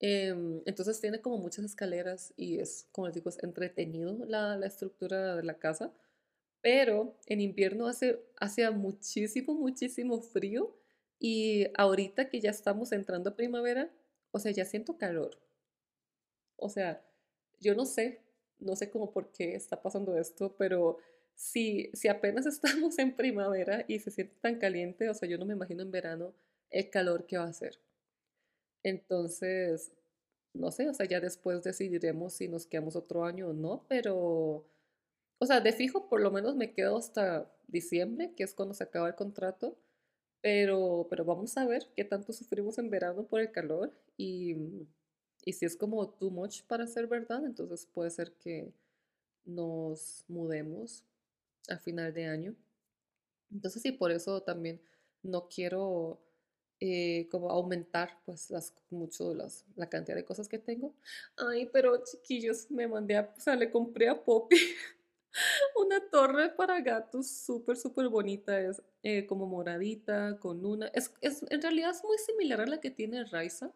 Em, 0.01 0.61
entonces 0.65 0.99
tiene 0.99 1.21
como 1.21 1.37
muchas 1.37 1.65
escaleras 1.65 2.33
y 2.35 2.59
es, 2.59 2.87
como 2.91 3.07
les 3.07 3.15
digo, 3.15 3.29
es 3.29 3.41
entretenido 3.41 4.17
la, 4.27 4.57
la 4.57 4.67
estructura 4.67 5.35
de 5.37 5.43
la 5.43 5.57
casa. 5.57 5.93
Pero 6.61 7.17
en 7.27 7.41
invierno 7.41 7.87
hace, 7.87 8.19
hace 8.39 8.69
muchísimo, 8.71 9.55
muchísimo 9.55 10.21
frío. 10.21 10.75
Y 11.19 11.67
ahorita 11.77 12.29
que 12.29 12.41
ya 12.41 12.49
estamos 12.51 12.91
entrando 12.91 13.29
a 13.31 13.35
primavera, 13.35 13.89
o 14.31 14.39
sea, 14.39 14.51
ya 14.51 14.65
siento 14.65 14.97
calor. 14.97 15.39
O 16.57 16.69
sea, 16.69 17.05
yo 17.59 17.75
no 17.75 17.85
sé, 17.85 18.21
no 18.59 18.75
sé 18.75 18.89
cómo 18.89 19.11
por 19.11 19.31
qué 19.31 19.55
está 19.55 19.81
pasando 19.81 20.17
esto, 20.17 20.55
pero 20.57 20.97
si, 21.35 21.89
si 21.93 22.07
apenas 22.07 22.45
estamos 22.45 22.97
en 22.99 23.15
primavera 23.15 23.85
y 23.87 23.99
se 23.99 24.11
siente 24.11 24.35
tan 24.41 24.59
caliente, 24.59 25.09
o 25.09 25.13
sea, 25.13 25.29
yo 25.29 25.37
no 25.37 25.45
me 25.45 25.53
imagino 25.53 25.83
en 25.83 25.91
verano 25.91 26.33
el 26.69 26.89
calor 26.89 27.25
que 27.25 27.37
va 27.37 27.45
a 27.45 27.49
hacer. 27.49 27.79
Entonces, 28.83 29.91
no 30.53 30.71
sé, 30.71 30.89
o 30.89 30.93
sea, 30.93 31.07
ya 31.07 31.19
después 31.19 31.63
decidiremos 31.63 32.33
si 32.33 32.47
nos 32.47 32.67
quedamos 32.67 32.95
otro 32.95 33.25
año 33.25 33.49
o 33.49 33.53
no, 33.53 33.85
pero, 33.89 34.65
o 35.39 35.45
sea, 35.45 35.61
de 35.61 35.73
fijo 35.73 36.09
por 36.09 36.21
lo 36.21 36.31
menos 36.31 36.55
me 36.55 36.73
quedo 36.73 36.97
hasta 36.97 37.51
diciembre, 37.67 38.33
que 38.35 38.43
es 38.43 38.53
cuando 38.53 38.73
se 38.75 38.83
acaba 38.83 39.07
el 39.09 39.15
contrato, 39.15 39.77
Pero, 40.41 41.07
pero 41.09 41.25
vamos 41.25 41.57
a 41.57 41.65
ver 41.67 41.87
qué 41.95 42.05
tanto 42.05 42.33
sufrimos 42.33 42.77
en 42.79 42.89
verano 42.91 43.25
por 43.27 43.41
el 43.41 43.51
calor 43.51 43.93
y, 44.17 44.55
y 45.45 45.53
si 45.53 45.65
es 45.65 45.77
como 45.77 46.09
too 46.09 46.31
much 46.31 46.63
para 46.63 46.87
ser 46.87 47.07
verdad, 47.07 47.45
entonces 47.45 47.87
puede 47.93 48.09
ser 48.09 48.33
que 48.33 48.73
nos 49.45 50.25
mudemos 50.27 51.03
a 51.69 51.77
final 51.77 52.13
de 52.13 52.25
año. 52.25 52.55
Entonces 53.51 53.81
sí, 53.83 53.91
por 53.91 54.11
eso 54.11 54.41
también 54.41 54.81
no 55.21 55.47
quiero 55.47 56.19
eh, 56.79 57.27
como 57.29 57.51
aumentar 57.51 58.19
pues 58.25 58.49
las, 58.49 58.73
mucho 58.89 59.33
las, 59.33 59.65
la 59.75 59.87
cantidad 59.87 60.15
de 60.15 60.25
cosas 60.25 60.49
que 60.49 60.57
tengo. 60.57 60.95
Ay, 61.37 61.69
pero 61.71 62.03
chiquillos, 62.03 62.69
me 62.71 62.87
mandé 62.87 63.17
a, 63.17 63.33
o 63.37 63.39
sea, 63.39 63.55
le 63.55 63.69
compré 63.71 64.09
a 64.09 64.23
Poppy 64.23 64.57
una 65.75 66.09
torre 66.09 66.49
para 66.49 66.81
gatos 66.81 67.27
súper, 67.29 67.77
súper 67.77 68.09
bonita. 68.09 68.59
Es 68.59 68.81
eh, 69.03 69.25
como 69.27 69.45
moradita, 69.45 70.39
con 70.39 70.65
una... 70.65 70.87
Es, 70.87 71.13
es, 71.21 71.45
en 71.49 71.61
realidad 71.61 71.91
es 71.91 72.03
muy 72.03 72.17
similar 72.17 72.61
a 72.61 72.65
la 72.65 72.81
que 72.81 72.91
tiene 72.91 73.23
Raiza. 73.25 73.71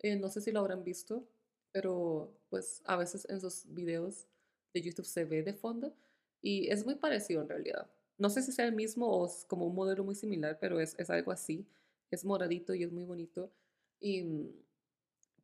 Eh, 0.00 0.16
no 0.16 0.28
sé 0.28 0.40
si 0.40 0.52
lo 0.52 0.60
habrán 0.60 0.84
visto, 0.84 1.28
pero 1.72 2.32
pues 2.50 2.82
a 2.84 2.96
veces 2.96 3.26
en 3.28 3.40
sus 3.40 3.64
videos 3.72 4.26
de 4.72 4.82
YouTube 4.82 5.06
se 5.06 5.24
ve 5.24 5.42
de 5.42 5.54
fondo 5.54 5.94
y 6.40 6.70
es 6.70 6.84
muy 6.84 6.94
parecido 6.94 7.42
en 7.42 7.48
realidad. 7.48 7.90
No 8.16 8.30
sé 8.30 8.42
si 8.42 8.52
sea 8.52 8.66
el 8.66 8.74
mismo 8.74 9.06
o 9.06 9.26
es 9.26 9.44
como 9.44 9.66
un 9.66 9.74
modelo 9.74 10.04
muy 10.04 10.14
similar, 10.14 10.58
pero 10.60 10.80
es, 10.80 10.94
es 10.98 11.10
algo 11.10 11.32
así. 11.32 11.66
Es 12.10 12.24
moradito 12.24 12.74
y 12.74 12.82
es 12.82 12.92
muy 12.92 13.04
bonito. 13.04 13.52
Y 14.00 14.24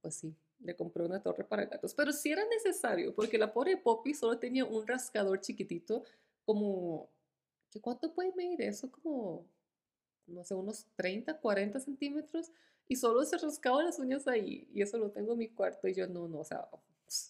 pues 0.00 0.16
sí, 0.16 0.34
le 0.60 0.76
compré 0.76 1.04
una 1.04 1.22
torre 1.22 1.44
para 1.44 1.66
gatos. 1.66 1.94
Pero 1.94 2.12
sí 2.12 2.30
era 2.30 2.44
necesario, 2.46 3.14
porque 3.14 3.38
la 3.38 3.52
pobre 3.52 3.76
Poppy 3.76 4.14
solo 4.14 4.38
tenía 4.38 4.64
un 4.64 4.86
rascador 4.86 5.40
chiquitito, 5.40 6.04
como... 6.44 7.10
¿qué 7.70 7.80
¿Cuánto 7.80 8.12
puede 8.14 8.32
medir 8.34 8.62
eso? 8.62 8.90
Como, 8.90 9.46
no 10.26 10.44
sé, 10.44 10.54
unos 10.54 10.86
30, 10.96 11.40
40 11.40 11.80
centímetros. 11.80 12.52
Y 12.88 12.96
solo 12.96 13.24
se 13.24 13.38
rascaba 13.38 13.82
las 13.82 13.98
uñas 13.98 14.26
ahí. 14.28 14.68
Y 14.72 14.82
eso 14.82 14.98
lo 14.98 15.10
tengo 15.10 15.32
en 15.32 15.38
mi 15.38 15.48
cuarto. 15.48 15.88
Y 15.88 15.94
yo, 15.94 16.06
no, 16.06 16.28
no, 16.28 16.40
o 16.40 16.44
sea, 16.44 16.68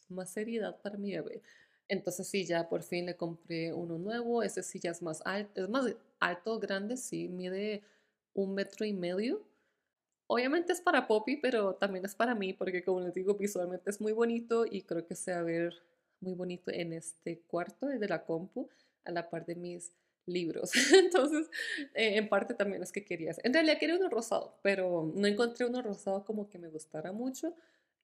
más 0.08 0.30
seriedad 0.30 0.80
para 0.80 0.96
mi 0.96 1.12
bebé. 1.12 1.42
Entonces 1.88 2.26
sí, 2.26 2.44
ya 2.44 2.68
por 2.68 2.82
fin 2.82 3.06
le 3.06 3.16
compré 3.16 3.72
uno 3.72 3.98
nuevo. 3.98 4.42
Ese 4.42 4.62
sí 4.62 4.78
ya 4.80 4.90
es 4.90 5.02
más 5.02 5.22
alto, 5.24 5.62
es 5.62 5.68
más 5.68 5.94
alto, 6.18 6.58
grande, 6.58 6.96
sí, 6.96 7.28
mide 7.28 7.82
un 8.32 8.54
metro 8.54 8.84
y 8.84 8.92
medio. 8.92 9.42
Obviamente 10.26 10.72
es 10.72 10.80
para 10.80 11.06
Poppy, 11.06 11.36
pero 11.36 11.74
también 11.74 12.04
es 12.06 12.14
para 12.14 12.34
mí, 12.34 12.54
porque 12.54 12.82
como 12.82 13.00
les 13.00 13.12
digo, 13.12 13.34
visualmente 13.34 13.90
es 13.90 14.00
muy 14.00 14.12
bonito 14.12 14.64
y 14.64 14.82
creo 14.82 15.06
que 15.06 15.14
se 15.14 15.32
va 15.32 15.40
a 15.40 15.42
ver 15.42 15.74
muy 16.20 16.32
bonito 16.32 16.70
en 16.70 16.94
este 16.94 17.40
cuarto 17.40 17.86
de 17.86 18.08
la 18.08 18.24
compu, 18.24 18.68
a 19.04 19.10
la 19.10 19.28
par 19.28 19.44
de 19.44 19.54
mis 19.54 19.92
libros. 20.26 20.72
Entonces, 20.94 21.50
eh, 21.94 22.16
en 22.16 22.28
parte 22.28 22.54
también 22.54 22.82
es 22.82 22.92
que 22.92 23.04
quería, 23.04 23.32
en 23.42 23.52
realidad 23.52 23.78
quería 23.78 23.96
uno 23.96 24.08
rosado, 24.08 24.58
pero 24.62 25.12
no 25.14 25.26
encontré 25.26 25.66
uno 25.66 25.82
rosado 25.82 26.24
como 26.24 26.48
que 26.48 26.58
me 26.58 26.68
gustara 26.68 27.12
mucho 27.12 27.54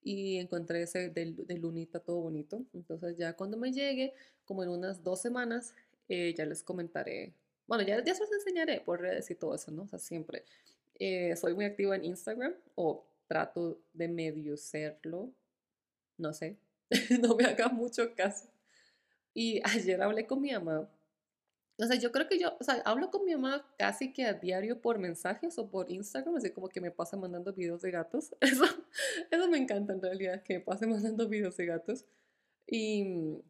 y 0.02 0.38
encontré 0.38 0.82
ese 0.82 1.10
de, 1.10 1.26
lunita 1.58 2.00
todo 2.00 2.20
bonito. 2.20 2.64
Entonces 2.72 3.16
ya 3.16 3.34
cuando 3.34 3.56
me 3.56 3.72
llegue, 3.72 4.14
como 4.44 4.62
en 4.62 4.70
unas 4.70 5.02
dos 5.02 5.20
semanas, 5.20 5.74
eh, 6.08 6.34
ya 6.36 6.44
les 6.46 6.62
comentaré. 6.62 7.34
Bueno, 7.66 7.84
ya, 7.84 8.02
ya 8.02 8.14
se 8.14 8.22
los 8.22 8.32
enseñaré 8.32 8.80
por 8.80 9.00
redes 9.00 9.30
y 9.30 9.34
todo 9.34 9.54
eso, 9.54 9.70
¿no? 9.70 9.82
O 9.82 9.86
sea, 9.86 9.98
siempre. 9.98 10.44
Eh, 10.98 11.36
soy 11.36 11.54
muy 11.54 11.64
activa 11.64 11.96
en 11.96 12.04
Instagram 12.04 12.54
o 12.74 13.06
trato 13.26 13.80
de 13.92 14.08
medio 14.08 14.56
serlo. 14.56 15.32
No 16.18 16.32
sé, 16.32 16.56
no 17.22 17.36
me 17.36 17.44
haga 17.44 17.68
mucho 17.68 18.14
caso. 18.14 18.48
Y 19.34 19.60
ayer 19.64 20.02
hablé 20.02 20.26
con 20.26 20.40
mi 20.40 20.52
mamá 20.52 20.90
o 21.80 21.86
sea, 21.86 21.96
yo 21.96 22.12
creo 22.12 22.28
que 22.28 22.38
yo, 22.38 22.56
o 22.60 22.64
sea, 22.64 22.82
hablo 22.84 23.10
con 23.10 23.24
mi 23.24 23.32
mamá 23.32 23.66
casi 23.78 24.12
que 24.12 24.26
a 24.26 24.34
diario 24.34 24.80
por 24.80 24.98
mensajes 24.98 25.58
o 25.58 25.70
por 25.70 25.90
Instagram, 25.90 26.36
así 26.36 26.50
como 26.50 26.68
que 26.68 26.80
me 26.80 26.90
pasa 26.90 27.16
mandando 27.16 27.52
videos 27.52 27.82
de 27.82 27.90
gatos. 27.90 28.34
Eso, 28.40 28.64
eso 29.30 29.48
me 29.48 29.58
encanta 29.58 29.92
en 29.92 30.02
realidad, 30.02 30.42
que 30.42 30.54
me 30.54 30.60
pase 30.60 30.86
mandando 30.86 31.28
videos 31.28 31.56
de 31.56 31.66
gatos. 31.66 32.04
Y 32.66 33.42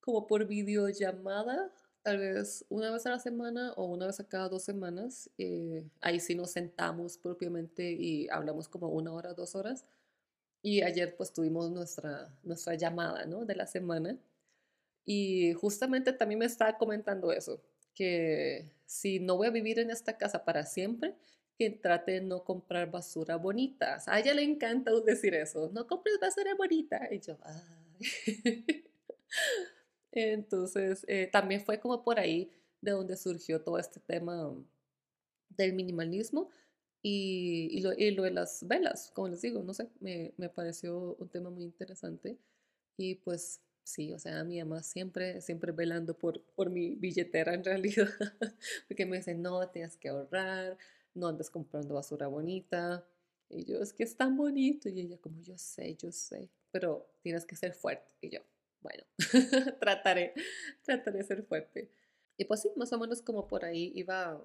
como 0.00 0.26
por 0.26 0.46
videollamada, 0.46 1.72
tal 2.02 2.18
vez 2.18 2.64
una 2.68 2.90
vez 2.90 3.06
a 3.06 3.10
la 3.10 3.18
semana 3.18 3.72
o 3.76 3.84
una 3.84 4.06
vez 4.06 4.20
a 4.20 4.28
cada 4.28 4.48
dos 4.48 4.62
semanas, 4.64 5.30
eh, 5.38 5.86
ahí 6.00 6.20
sí 6.20 6.34
nos 6.34 6.52
sentamos 6.52 7.18
propiamente 7.18 7.92
y 7.92 8.28
hablamos 8.30 8.68
como 8.68 8.88
una 8.88 9.12
hora, 9.12 9.34
dos 9.34 9.54
horas. 9.54 9.84
Y 10.62 10.82
ayer 10.82 11.16
pues 11.16 11.32
tuvimos 11.32 11.70
nuestra, 11.70 12.34
nuestra 12.42 12.74
llamada, 12.74 13.26
¿no? 13.26 13.44
De 13.44 13.54
la 13.54 13.66
semana. 13.66 14.18
Y 15.04 15.52
justamente 15.54 16.12
también 16.12 16.38
me 16.38 16.46
estaba 16.46 16.76
comentando 16.76 17.32
eso, 17.32 17.62
que 17.94 18.70
si 18.86 19.20
no 19.20 19.36
voy 19.36 19.48
a 19.48 19.50
vivir 19.50 19.78
en 19.78 19.90
esta 19.90 20.16
casa 20.16 20.44
para 20.44 20.66
siempre, 20.66 21.14
que 21.56 21.70
trate 21.70 22.12
de 22.12 22.20
no 22.22 22.44
comprar 22.44 22.90
basura 22.90 23.36
bonita. 23.36 23.98
A 24.06 24.18
ella 24.18 24.32
le 24.34 24.42
encanta 24.42 24.92
decir 25.04 25.34
eso, 25.34 25.70
no 25.72 25.86
compres 25.86 26.18
basura 26.20 26.54
bonita. 26.54 27.08
Y 27.10 27.20
yo, 27.20 27.38
Ay. 27.42 27.84
Entonces, 30.12 31.04
eh, 31.06 31.28
también 31.30 31.60
fue 31.60 31.78
como 31.78 32.02
por 32.02 32.18
ahí 32.18 32.50
de 32.80 32.92
donde 32.92 33.16
surgió 33.16 33.62
todo 33.62 33.78
este 33.78 34.00
tema 34.00 34.54
del 35.50 35.74
minimalismo 35.74 36.48
y, 37.02 37.68
y, 37.72 37.80
lo, 37.82 37.92
y 37.92 38.10
lo, 38.10 38.22
de 38.24 38.30
las 38.32 38.66
velas, 38.66 39.10
como 39.14 39.28
les 39.28 39.42
digo, 39.42 39.62
no 39.62 39.74
sé, 39.74 39.88
me, 40.00 40.32
me 40.36 40.48
pareció 40.48 41.14
un 41.16 41.28
tema 41.28 41.50
muy 41.50 41.64
interesante 41.64 42.38
y 42.96 43.16
pues 43.16 43.60
sí, 43.90 44.12
o 44.12 44.18
sea, 44.18 44.44
mi 44.44 44.58
mamá 44.58 44.82
siempre, 44.82 45.40
siempre 45.40 45.72
velando 45.72 46.16
por, 46.16 46.42
por 46.54 46.70
mi 46.70 46.94
billetera 46.94 47.54
en 47.54 47.64
realidad, 47.64 48.08
porque 48.88 49.06
me 49.06 49.16
dice, 49.18 49.34
no, 49.34 49.68
tienes 49.70 49.96
que 49.96 50.08
ahorrar, 50.08 50.78
no 51.14 51.28
andes 51.28 51.50
comprando 51.50 51.94
basura 51.94 52.26
bonita. 52.28 53.04
Y 53.48 53.64
yo, 53.64 53.80
es 53.82 53.92
que 53.92 54.04
es 54.04 54.16
tan 54.16 54.36
bonito. 54.36 54.88
Y 54.88 55.00
ella, 55.00 55.18
como, 55.18 55.40
yo 55.42 55.58
sé, 55.58 55.96
yo 55.96 56.12
sé, 56.12 56.50
pero 56.70 57.10
tienes 57.22 57.44
que 57.44 57.56
ser 57.56 57.74
fuerte. 57.74 58.12
Y 58.20 58.30
yo, 58.30 58.40
bueno, 58.80 59.04
trataré, 59.80 60.34
trataré 60.82 61.18
de 61.18 61.24
ser 61.24 61.42
fuerte. 61.42 61.90
Y 62.36 62.44
pues 62.44 62.60
sí, 62.62 62.70
más 62.76 62.92
o 62.92 62.98
menos 62.98 63.22
como 63.22 63.46
por 63.46 63.64
ahí 63.64 63.92
iba 63.94 64.42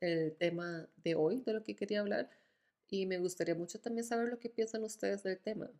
el 0.00 0.36
tema 0.36 0.88
de 0.96 1.14
hoy, 1.14 1.40
de 1.40 1.54
lo 1.54 1.64
que 1.64 1.74
quería 1.74 2.00
hablar. 2.00 2.30
Y 2.88 3.06
me 3.06 3.18
gustaría 3.18 3.54
mucho 3.54 3.80
también 3.80 4.04
saber 4.04 4.28
lo 4.28 4.38
que 4.38 4.50
piensan 4.50 4.84
ustedes 4.84 5.22
del 5.22 5.38
tema. 5.38 5.70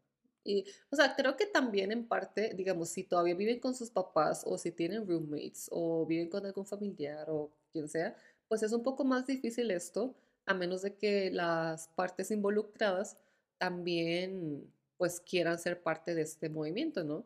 Y, 0.45 0.65
o 0.91 0.97
sea, 0.97 1.15
creo 1.15 1.37
que 1.37 1.47
también 1.47 1.93
en 1.93 2.07
parte, 2.07 2.53
digamos, 2.55 2.89
si 2.89 3.05
todavía 3.05 3.35
viven 3.35 3.61
con 3.61 3.75
sus 3.75 3.91
papás 3.91 4.43
o 4.47 4.59
si 4.59 4.73
tienen 4.73 5.07
roommates 5.07 5.69
o 5.71 6.05
viven 6.07 6.29
con 6.29 6.45
algún 6.47 6.67
familiar 6.67 7.31
o 7.31 7.53
quien 7.73 7.89
sea, 7.89 8.17
pues 8.49 8.63
es 8.63 8.73
un 8.73 8.83
poco 8.83 9.05
más 9.05 9.27
difícil 9.27 9.71
esto, 9.71 10.15
a 10.47 10.55
menos 10.55 10.83
de 10.83 10.97
que 10.97 11.31
las 11.31 11.89
partes 11.89 12.31
involucradas 12.31 13.17
también 13.59 14.73
pues 14.97 15.21
quieran 15.21 15.59
ser 15.59 15.83
parte 15.83 16.15
de 16.15 16.23
este 16.23 16.49
movimiento, 16.49 17.05
¿no? 17.05 17.25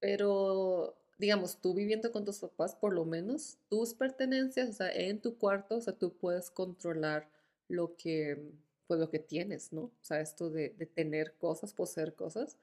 Pero, 0.00 0.96
digamos, 1.18 1.60
tú 1.60 1.74
viviendo 1.74 2.12
con 2.12 2.24
tus 2.24 2.38
papás, 2.40 2.74
por 2.76 2.92
lo 2.92 3.04
menos 3.04 3.58
tus 3.68 3.94
pertenencias, 3.94 4.68
o 4.70 4.72
sea, 4.72 4.90
en 4.92 5.20
tu 5.20 5.38
cuarto, 5.38 5.76
o 5.76 5.80
sea, 5.80 5.94
tú 5.94 6.16
puedes 6.16 6.50
controlar 6.50 7.28
lo 7.68 7.96
que 7.96 8.52
pues 8.86 9.00
lo 9.00 9.10
que 9.10 9.18
tienes, 9.18 9.72
¿no? 9.72 9.82
O 9.82 9.92
sea, 10.02 10.20
esto 10.20 10.50
de, 10.50 10.70
de 10.70 10.86
tener 10.86 11.34
cosas, 11.36 11.72
poseer 11.74 12.14
cosas. 12.14 12.56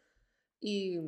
Y, 0.60 1.00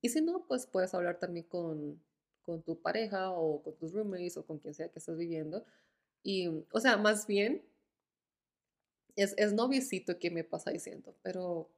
y, 0.00 0.08
si 0.08 0.20
no, 0.22 0.46
pues 0.46 0.66
puedes 0.66 0.94
hablar 0.94 1.18
también 1.18 1.46
con, 1.46 2.00
con 2.42 2.62
tu 2.62 2.80
pareja 2.80 3.30
o 3.32 3.62
con 3.62 3.76
tus 3.76 3.92
roommates 3.92 4.36
o 4.38 4.46
con 4.46 4.58
quien 4.58 4.74
sea 4.74 4.88
que 4.88 4.98
estés 4.98 5.16
viviendo. 5.16 5.64
Y, 6.22 6.48
o 6.72 6.80
sea, 6.80 6.96
más 6.96 7.26
bien, 7.26 7.62
es, 9.16 9.34
es 9.36 9.52
noviecito 9.52 10.18
que 10.18 10.30
me 10.30 10.44
pasa 10.44 10.70
diciendo, 10.70 11.14
pero 11.22 11.68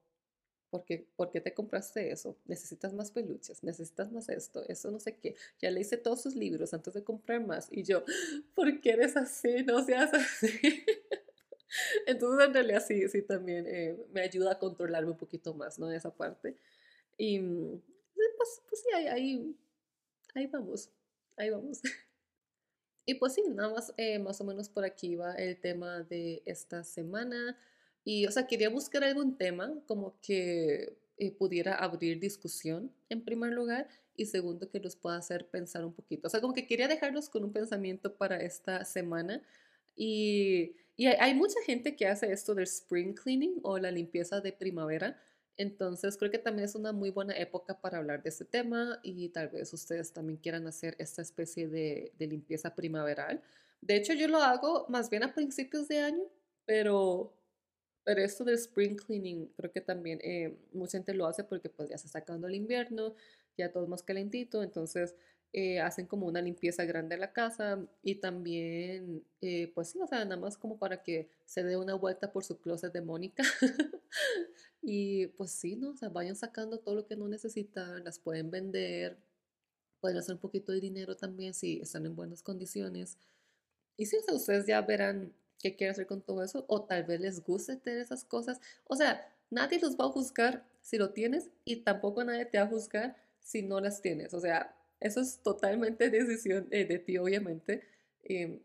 ¿por 0.70 0.84
qué, 0.84 1.08
¿por 1.16 1.30
qué 1.30 1.40
te 1.40 1.54
compraste 1.54 2.10
eso? 2.10 2.36
Necesitas 2.46 2.92
más 2.94 3.10
peluches, 3.10 3.62
necesitas 3.62 4.12
más 4.12 4.28
esto, 4.28 4.64
eso 4.68 4.90
no 4.90 5.00
sé 5.00 5.16
qué. 5.16 5.36
Ya 5.60 5.70
le 5.70 5.80
hice 5.80 5.96
todos 5.96 6.22
sus 6.22 6.34
libros 6.36 6.74
antes 6.74 6.94
de 6.94 7.04
comprar 7.04 7.44
más. 7.46 7.68
Y 7.70 7.82
yo, 7.84 8.04
¿por 8.54 8.80
qué 8.80 8.90
eres 8.92 9.16
así? 9.16 9.62
No 9.64 9.84
seas 9.84 10.12
así. 10.12 10.48
Entonces, 12.06 12.46
en 12.46 12.54
realidad 12.54 12.84
sí, 12.86 13.08
sí, 13.08 13.22
también 13.22 13.66
eh, 13.66 13.96
me 14.12 14.22
ayuda 14.22 14.52
a 14.52 14.58
controlarme 14.58 15.10
un 15.10 15.18
poquito 15.18 15.54
más, 15.54 15.78
¿no? 15.78 15.90
Esa 15.90 16.14
parte. 16.14 16.56
Y 17.16 17.40
mm, 17.40 17.82
pues, 18.36 18.62
pues 18.68 18.82
sí, 18.82 18.88
ahí, 18.94 19.06
ahí, 19.06 19.56
ahí 20.34 20.46
vamos, 20.46 20.90
ahí 21.36 21.50
vamos. 21.50 21.80
Y 23.06 23.14
pues 23.14 23.34
sí, 23.34 23.42
nada 23.50 23.70
más, 23.70 23.92
eh, 23.96 24.18
más 24.18 24.40
o 24.40 24.44
menos 24.44 24.68
por 24.68 24.84
aquí 24.84 25.14
va 25.16 25.34
el 25.34 25.60
tema 25.60 26.02
de 26.02 26.42
esta 26.46 26.84
semana. 26.84 27.58
Y, 28.02 28.26
o 28.26 28.30
sea, 28.30 28.46
quería 28.46 28.70
buscar 28.70 29.04
algún 29.04 29.36
tema 29.36 29.74
como 29.86 30.18
que 30.22 30.96
eh, 31.18 31.32
pudiera 31.32 31.74
abrir 31.74 32.18
discusión 32.18 32.92
en 33.08 33.24
primer 33.24 33.52
lugar 33.52 33.88
y 34.16 34.26
segundo 34.26 34.70
que 34.70 34.80
los 34.80 34.96
pueda 34.96 35.16
hacer 35.16 35.48
pensar 35.48 35.84
un 35.84 35.92
poquito. 35.94 36.28
O 36.28 36.30
sea, 36.30 36.40
como 36.40 36.54
que 36.54 36.66
quería 36.66 36.88
dejarlos 36.88 37.28
con 37.28 37.44
un 37.44 37.52
pensamiento 37.52 38.16
para 38.16 38.38
esta 38.38 38.84
semana 38.84 39.42
y 39.96 40.76
y 40.96 41.06
hay, 41.06 41.34
mucha 41.34 41.60
gente 41.66 41.96
que 41.96 42.06
hace 42.06 42.30
esto 42.32 42.54
del 42.54 42.64
spring 42.64 43.14
cleaning 43.14 43.58
o 43.62 43.78
la 43.78 43.90
limpieza 43.90 44.40
de 44.40 44.52
primavera. 44.52 45.20
Entonces 45.56 46.16
creo 46.16 46.30
que 46.30 46.38
también 46.38 46.64
es 46.66 46.74
una 46.74 46.92
muy 46.92 47.10
buena 47.10 47.36
época 47.36 47.80
para 47.80 47.98
hablar 47.98 48.22
de 48.22 48.28
este 48.30 48.44
tema 48.44 49.00
y 49.02 49.28
tal 49.30 49.48
vez 49.48 49.72
ustedes 49.72 50.12
también 50.12 50.38
quieran 50.38 50.66
hacer 50.66 50.96
esta 50.98 51.22
especie 51.22 51.68
de, 51.68 52.12
limpieza 52.18 52.74
primaveral. 52.74 53.42
De 53.80 53.96
hecho, 53.96 54.14
yo 54.14 54.28
lo 54.28 54.38
hago 54.38 54.86
más 54.88 55.10
bien 55.10 55.24
a 55.24 55.34
principios 55.34 55.88
de 55.88 56.00
año, 56.00 56.24
pero, 56.64 57.34
pero 58.04 58.22
esto 58.22 58.44
del 58.44 58.56
spring 58.56 58.96
cleaning 58.96 59.48
creo 59.56 59.72
que 59.72 59.80
también 59.80 60.20
eh, 60.22 60.56
mucha 60.72 60.98
gente 60.98 61.14
lo 61.14 61.26
hace 61.26 61.44
porque 61.44 61.68
pues 61.68 61.90
ya 61.90 61.98
se 61.98 62.06
está 62.06 62.20
sacando 62.20 62.46
el 62.46 62.54
invierno, 62.54 63.14
ya 63.56 63.72
todo 63.72 63.84
es 63.84 63.88
más 63.88 64.02
calentito, 64.02 64.62
entonces 64.62 65.14
eh, 65.56 65.78
hacen 65.80 66.06
como 66.08 66.26
una 66.26 66.42
limpieza 66.42 66.84
grande 66.84 67.14
de 67.14 67.20
la 67.20 67.32
casa 67.32 67.78
y 68.02 68.16
también, 68.16 69.24
eh, 69.40 69.70
pues 69.72 69.90
sí, 69.90 70.00
o 70.00 70.06
sea, 70.08 70.24
nada 70.24 70.36
más 70.36 70.58
como 70.58 70.80
para 70.80 71.04
que 71.04 71.30
se 71.46 71.62
dé 71.62 71.76
una 71.76 71.94
vuelta 71.94 72.32
por 72.32 72.42
su 72.42 72.58
closet 72.58 72.92
de 72.92 73.00
Mónica. 73.00 73.44
y 74.82 75.28
pues 75.28 75.52
sí, 75.52 75.76
¿no? 75.76 75.90
O 75.90 75.96
sea, 75.96 76.08
vayan 76.08 76.34
sacando 76.34 76.80
todo 76.80 76.96
lo 76.96 77.06
que 77.06 77.14
no 77.14 77.28
necesitan, 77.28 78.02
las 78.02 78.18
pueden 78.18 78.50
vender, 78.50 79.16
pueden 80.00 80.18
hacer 80.18 80.34
un 80.34 80.40
poquito 80.40 80.72
de 80.72 80.80
dinero 80.80 81.16
también 81.16 81.54
si 81.54 81.80
están 81.80 82.04
en 82.04 82.16
buenas 82.16 82.42
condiciones. 82.42 83.16
Y 83.96 84.06
si 84.06 84.16
o 84.16 84.22
sea, 84.22 84.34
ustedes 84.34 84.66
ya 84.66 84.80
verán 84.80 85.32
qué 85.60 85.76
quieren 85.76 85.92
hacer 85.92 86.08
con 86.08 86.20
todo 86.20 86.42
eso, 86.42 86.64
o 86.66 86.82
tal 86.82 87.04
vez 87.04 87.20
les 87.20 87.44
guste 87.44 87.76
tener 87.76 88.00
esas 88.00 88.24
cosas. 88.24 88.60
O 88.88 88.96
sea, 88.96 89.32
nadie 89.50 89.78
los 89.78 89.96
va 89.96 90.06
a 90.06 90.08
juzgar 90.08 90.66
si 90.82 90.98
lo 90.98 91.10
tienes 91.10 91.48
y 91.64 91.76
tampoco 91.76 92.24
nadie 92.24 92.44
te 92.44 92.58
va 92.58 92.64
a 92.64 92.68
juzgar 92.68 93.16
si 93.38 93.62
no 93.62 93.78
las 93.78 94.02
tienes. 94.02 94.34
O 94.34 94.40
sea, 94.40 94.74
eso 95.00 95.20
es 95.20 95.40
totalmente 95.42 96.10
decisión 96.10 96.68
eh, 96.70 96.84
de 96.84 96.98
ti, 96.98 97.18
obviamente. 97.18 97.82
Em, 98.22 98.60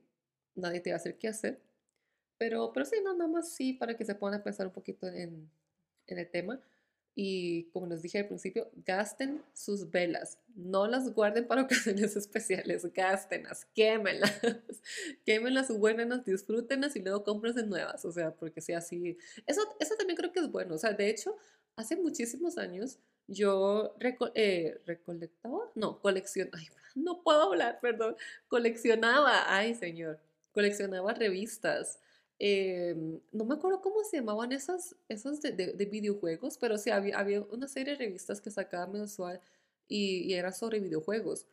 nadie 0.55 0.79
te 0.79 0.91
va 0.91 0.95
a 0.95 0.97
hacer 0.97 1.17
qué 1.17 1.27
hacer. 1.27 1.61
Pero, 2.37 2.71
pero 2.73 2.85
sí, 2.85 2.95
no, 3.03 3.13
nada 3.13 3.29
más 3.29 3.53
sí, 3.53 3.73
para 3.73 3.97
que 3.97 4.05
se 4.05 4.15
puedan 4.15 4.41
pensar 4.43 4.67
un 4.67 4.73
poquito 4.73 5.07
en, 5.07 5.49
el 6.07 6.31
tema. 6.31 6.61
Y 7.13 7.65
como 7.71 7.87
les 7.87 8.01
dije 8.01 8.19
al 8.19 8.27
principio, 8.27 8.71
gasten 8.85 9.43
sus 9.53 9.91
velas. 9.91 10.39
No 10.55 10.87
las 10.87 11.13
guarden 11.13 11.45
para 11.47 11.63
ocasiones 11.63 12.15
especiales. 12.15 12.85
Gástenlas, 12.93 13.65
quémenlas. 13.75 14.39
quémenlas, 15.25 15.77
buenas, 15.77 16.23
disfrútenlas 16.23 16.95
y 16.95 17.01
luego 17.01 17.25
cómprense 17.25 17.65
nuevas. 17.65 18.05
O 18.05 18.11
sea, 18.11 18.33
porque 18.33 18.61
si 18.61 18.71
así. 18.71 19.17
Eso, 19.45 19.61
eso 19.79 19.95
también 19.95 20.15
creo 20.15 20.31
que 20.31 20.39
es 20.39 20.49
bueno. 20.49 20.75
O 20.75 20.77
sea, 20.77 20.93
de 20.93 21.09
hecho, 21.09 21.35
hace 21.75 21.97
muchísimos 21.97 22.57
años 22.57 22.99
yo 23.29 23.95
eh, 24.35 24.81
recolectaba, 24.85 25.71
no, 25.75 25.99
coleccionaba, 26.01 26.57
no 26.95 27.21
puedo 27.23 27.43
hablar, 27.43 27.79
perdón, 27.81 28.15
coleccionaba, 28.47 29.53
ay 29.53 29.75
señor, 29.75 30.19
coleccionaba 30.51 31.13
revistas. 31.13 31.99
Em, 32.41 33.19
no 33.33 33.43
me 33.45 33.55
acuerdo 33.55 33.81
cómo 33.81 34.03
se 34.03 34.17
llamaban 34.17 34.51
esas, 34.53 34.95
esas 35.09 35.41
de, 35.41 35.51
de, 35.51 35.85
videojuegos, 35.85 36.57
pero 36.57 36.77
sí 36.77 36.89
había, 36.89 37.19
había, 37.19 37.41
una 37.41 37.67
serie 37.67 37.93
de 37.93 37.99
revistas 38.05 38.39
que 38.39 38.49
sacaba 38.49 38.87
mensual 38.87 39.41
y, 39.89 40.19
y 40.23 40.33
era 40.35 40.51
sobre 40.53 40.79
videojuegos. 40.79 41.45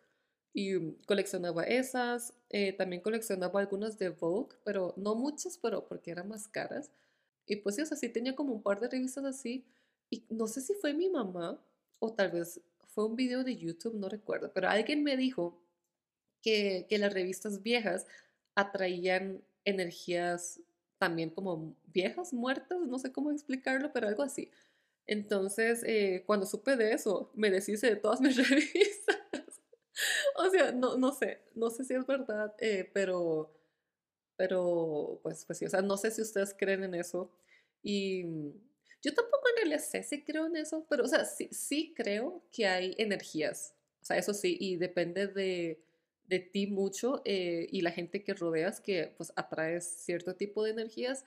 Y 0.54 0.92
coleccionaba 1.06 1.64
esas, 1.64 2.32
eh, 2.50 2.72
también 2.72 3.02
coleccionaba 3.02 3.60
algunas 3.60 3.98
de 3.98 4.10
Vogue, 4.10 4.56
pero 4.64 4.94
no 4.96 5.14
muchas, 5.14 5.58
pero 5.58 5.86
porque 5.86 6.12
eran 6.12 6.28
más 6.28 6.48
caras. 6.48 6.90
Y 7.46 7.56
pues 7.56 7.76
sí, 7.76 7.82
o 7.82 8.12
tenía 8.12 8.34
como 8.34 8.54
un 8.54 8.62
par 8.62 8.80
de 8.80 8.88
revistas 8.88 9.24
así, 9.24 9.64
y 10.10 10.24
no 10.30 10.46
sé 10.46 10.60
si 10.60 10.74
fue 10.74 10.94
mi 10.94 11.08
mamá 11.08 11.60
o 11.98 12.12
tal 12.12 12.30
vez 12.30 12.60
fue 12.86 13.06
un 13.06 13.16
video 13.16 13.44
de 13.44 13.56
YouTube, 13.56 13.94
no 13.94 14.08
recuerdo, 14.08 14.52
pero 14.52 14.68
alguien 14.68 15.02
me 15.02 15.16
dijo 15.16 15.60
que, 16.42 16.86
que 16.88 16.98
las 16.98 17.12
revistas 17.12 17.62
viejas 17.62 18.06
atraían 18.54 19.42
energías 19.64 20.60
también 20.98 21.30
como 21.30 21.76
viejas, 21.86 22.32
muertas, 22.32 22.78
no 22.86 22.98
sé 22.98 23.12
cómo 23.12 23.30
explicarlo, 23.30 23.92
pero 23.92 24.08
algo 24.08 24.22
así. 24.22 24.50
Entonces, 25.06 25.82
eh, 25.86 26.24
cuando 26.26 26.46
supe 26.46 26.76
de 26.76 26.92
eso, 26.92 27.30
me 27.34 27.50
deshice 27.50 27.88
de 27.88 27.96
todas 27.96 28.20
mis 28.20 28.36
revistas. 28.48 29.60
o 30.36 30.50
sea, 30.50 30.72
no, 30.72 30.96
no 30.96 31.12
sé, 31.12 31.42
no 31.54 31.70
sé 31.70 31.84
si 31.84 31.94
es 31.94 32.06
verdad, 32.06 32.54
eh, 32.58 32.90
pero, 32.92 33.52
pero, 34.36 35.20
pues, 35.22 35.44
pues 35.44 35.58
sí, 35.58 35.66
o 35.66 35.70
sea, 35.70 35.82
no 35.82 35.96
sé 35.96 36.10
si 36.10 36.22
ustedes 36.22 36.54
creen 36.58 36.84
en 36.84 36.94
eso. 36.94 37.30
Y 37.82 38.24
yo 39.02 39.14
tampoco 39.14 39.48
en 39.50 39.56
realidad 39.56 39.84
sé 39.84 40.02
si 40.02 40.22
creo 40.22 40.46
en 40.46 40.56
eso, 40.56 40.86
pero, 40.88 41.04
o 41.04 41.08
sea, 41.08 41.24
sí, 41.24 41.48
sí 41.52 41.92
creo 41.96 42.42
que 42.52 42.66
hay 42.66 42.94
energías. 42.98 43.74
O 44.02 44.04
sea, 44.04 44.18
eso 44.18 44.34
sí, 44.34 44.56
y 44.60 44.76
depende 44.76 45.26
de, 45.26 45.80
de 46.26 46.38
ti 46.40 46.66
mucho 46.66 47.22
eh, 47.24 47.66
y 47.70 47.82
la 47.82 47.90
gente 47.92 48.22
que 48.24 48.34
rodeas 48.34 48.80
que 48.80 49.12
pues 49.16 49.32
atraes 49.36 49.84
cierto 49.84 50.34
tipo 50.34 50.64
de 50.64 50.70
energías. 50.72 51.24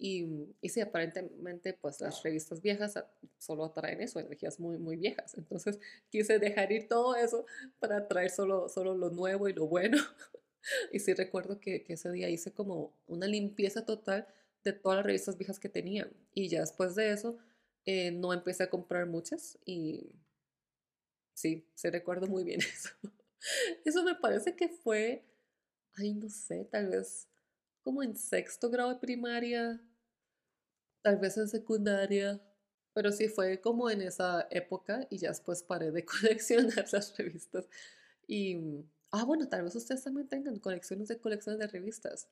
Y, 0.00 0.26
y 0.60 0.68
sí, 0.68 0.80
aparentemente, 0.80 1.74
pues 1.74 2.00
las 2.00 2.22
revistas 2.22 2.62
viejas 2.62 2.94
solo 3.36 3.64
atraen 3.64 4.00
eso, 4.00 4.20
energías 4.20 4.60
muy, 4.60 4.78
muy 4.78 4.96
viejas. 4.96 5.36
Entonces 5.36 5.80
quise 6.08 6.38
dejar 6.38 6.70
ir 6.70 6.88
todo 6.88 7.16
eso 7.16 7.46
para 7.80 7.98
atraer 7.98 8.30
solo, 8.30 8.68
solo 8.68 8.94
lo 8.96 9.10
nuevo 9.10 9.48
y 9.48 9.52
lo 9.54 9.66
bueno. 9.66 9.98
y 10.92 11.00
sí 11.00 11.14
recuerdo 11.14 11.58
que, 11.60 11.82
que 11.82 11.94
ese 11.94 12.12
día 12.12 12.28
hice 12.28 12.52
como 12.52 12.92
una 13.06 13.26
limpieza 13.26 13.84
total 13.84 14.28
de 14.72 14.78
todas 14.78 14.96
las 14.98 15.06
revistas 15.06 15.38
viejas 15.38 15.58
que 15.58 15.68
tenía. 15.68 16.10
Y 16.34 16.48
ya 16.48 16.60
después 16.60 16.94
de 16.94 17.12
eso, 17.12 17.38
eh, 17.84 18.10
no 18.10 18.32
empecé 18.32 18.64
a 18.64 18.70
comprar 18.70 19.06
muchas 19.06 19.58
y 19.64 20.12
sí, 21.34 21.66
se 21.74 21.90
recuerdo 21.90 22.26
muy 22.26 22.44
bien 22.44 22.60
eso. 22.74 22.90
Eso 23.84 24.02
me 24.02 24.14
parece 24.14 24.56
que 24.56 24.68
fue, 24.68 25.24
ay, 25.94 26.14
no 26.14 26.28
sé, 26.28 26.64
tal 26.66 26.88
vez 26.88 27.28
como 27.82 28.02
en 28.02 28.16
sexto 28.16 28.70
grado 28.70 28.90
de 28.90 29.00
primaria, 29.00 29.80
tal 31.02 31.16
vez 31.18 31.36
en 31.38 31.48
secundaria, 31.48 32.40
pero 32.92 33.12
sí 33.12 33.28
fue 33.28 33.60
como 33.60 33.88
en 33.90 34.02
esa 34.02 34.46
época 34.50 35.06
y 35.10 35.18
ya 35.18 35.28
después 35.30 35.62
paré 35.62 35.90
de 35.92 36.04
coleccionar 36.04 36.86
las 36.92 37.16
revistas. 37.16 37.68
Y, 38.26 38.84
ah, 39.12 39.24
bueno, 39.24 39.48
tal 39.48 39.62
vez 39.62 39.74
ustedes 39.76 40.04
también 40.04 40.28
tengan 40.28 40.58
colecciones 40.58 41.08
de 41.08 41.18
colecciones 41.18 41.60
de 41.60 41.68
revistas. 41.68 42.28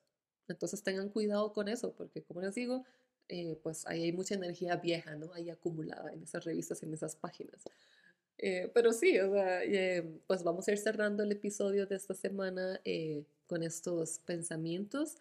Entonces 0.48 0.82
tengan 0.82 1.08
cuidado 1.08 1.52
con 1.52 1.68
eso, 1.68 1.92
porque 1.94 2.22
como 2.22 2.40
les 2.40 2.54
digo, 2.54 2.84
eh, 3.28 3.58
pues 3.62 3.86
ahí 3.86 4.04
hay 4.04 4.12
mucha 4.12 4.34
energía 4.34 4.76
vieja, 4.76 5.16
¿no? 5.16 5.32
Ahí 5.32 5.50
acumulada 5.50 6.12
en 6.12 6.22
esas 6.22 6.44
revistas, 6.44 6.82
en 6.82 6.94
esas 6.94 7.16
páginas. 7.16 7.62
Eh, 8.38 8.70
pero 8.74 8.92
sí, 8.92 9.18
o 9.18 9.32
sea, 9.32 9.64
eh, 9.64 10.04
pues 10.26 10.42
vamos 10.44 10.68
a 10.68 10.72
ir 10.72 10.78
cerrando 10.78 11.22
el 11.22 11.32
episodio 11.32 11.86
de 11.86 11.96
esta 11.96 12.14
semana 12.14 12.80
con 13.46 13.62
estos 13.62 14.20
pensamientos. 14.20 15.16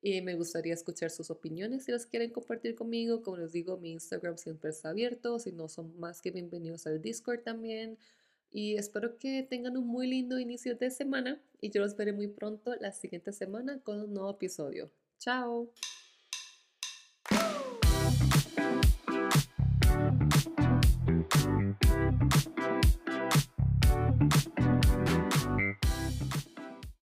Y 0.00 0.22
me 0.22 0.36
gustaría 0.36 0.74
escuchar 0.74 1.10
sus 1.10 1.28
opiniones 1.30 1.84
si 1.84 1.92
las 1.92 2.06
quieren 2.06 2.30
compartir 2.30 2.76
conmigo. 2.76 3.22
Como 3.22 3.38
les 3.38 3.52
digo, 3.52 3.78
mi 3.78 3.92
Instagram 3.92 4.38
siempre 4.38 4.70
está 4.70 4.90
abierto. 4.90 5.40
Si 5.40 5.50
no, 5.50 5.68
son 5.68 5.98
más 5.98 6.22
que 6.22 6.30
bienvenidos 6.30 6.86
al 6.86 7.02
Discord 7.02 7.40
también. 7.40 7.98
Y 8.50 8.76
espero 8.76 9.18
que 9.18 9.42
tengan 9.42 9.76
un 9.76 9.86
muy 9.86 10.06
lindo 10.06 10.38
inicio 10.38 10.74
de 10.76 10.90
semana 10.90 11.40
y 11.60 11.70
yo 11.70 11.80
los 11.80 11.96
veré 11.96 12.12
muy 12.12 12.28
pronto 12.28 12.74
la 12.76 12.92
siguiente 12.92 13.32
semana 13.32 13.80
con 13.82 14.00
un 14.00 14.14
nuevo 14.14 14.30
episodio. 14.30 14.90
¡Chao! 15.18 15.72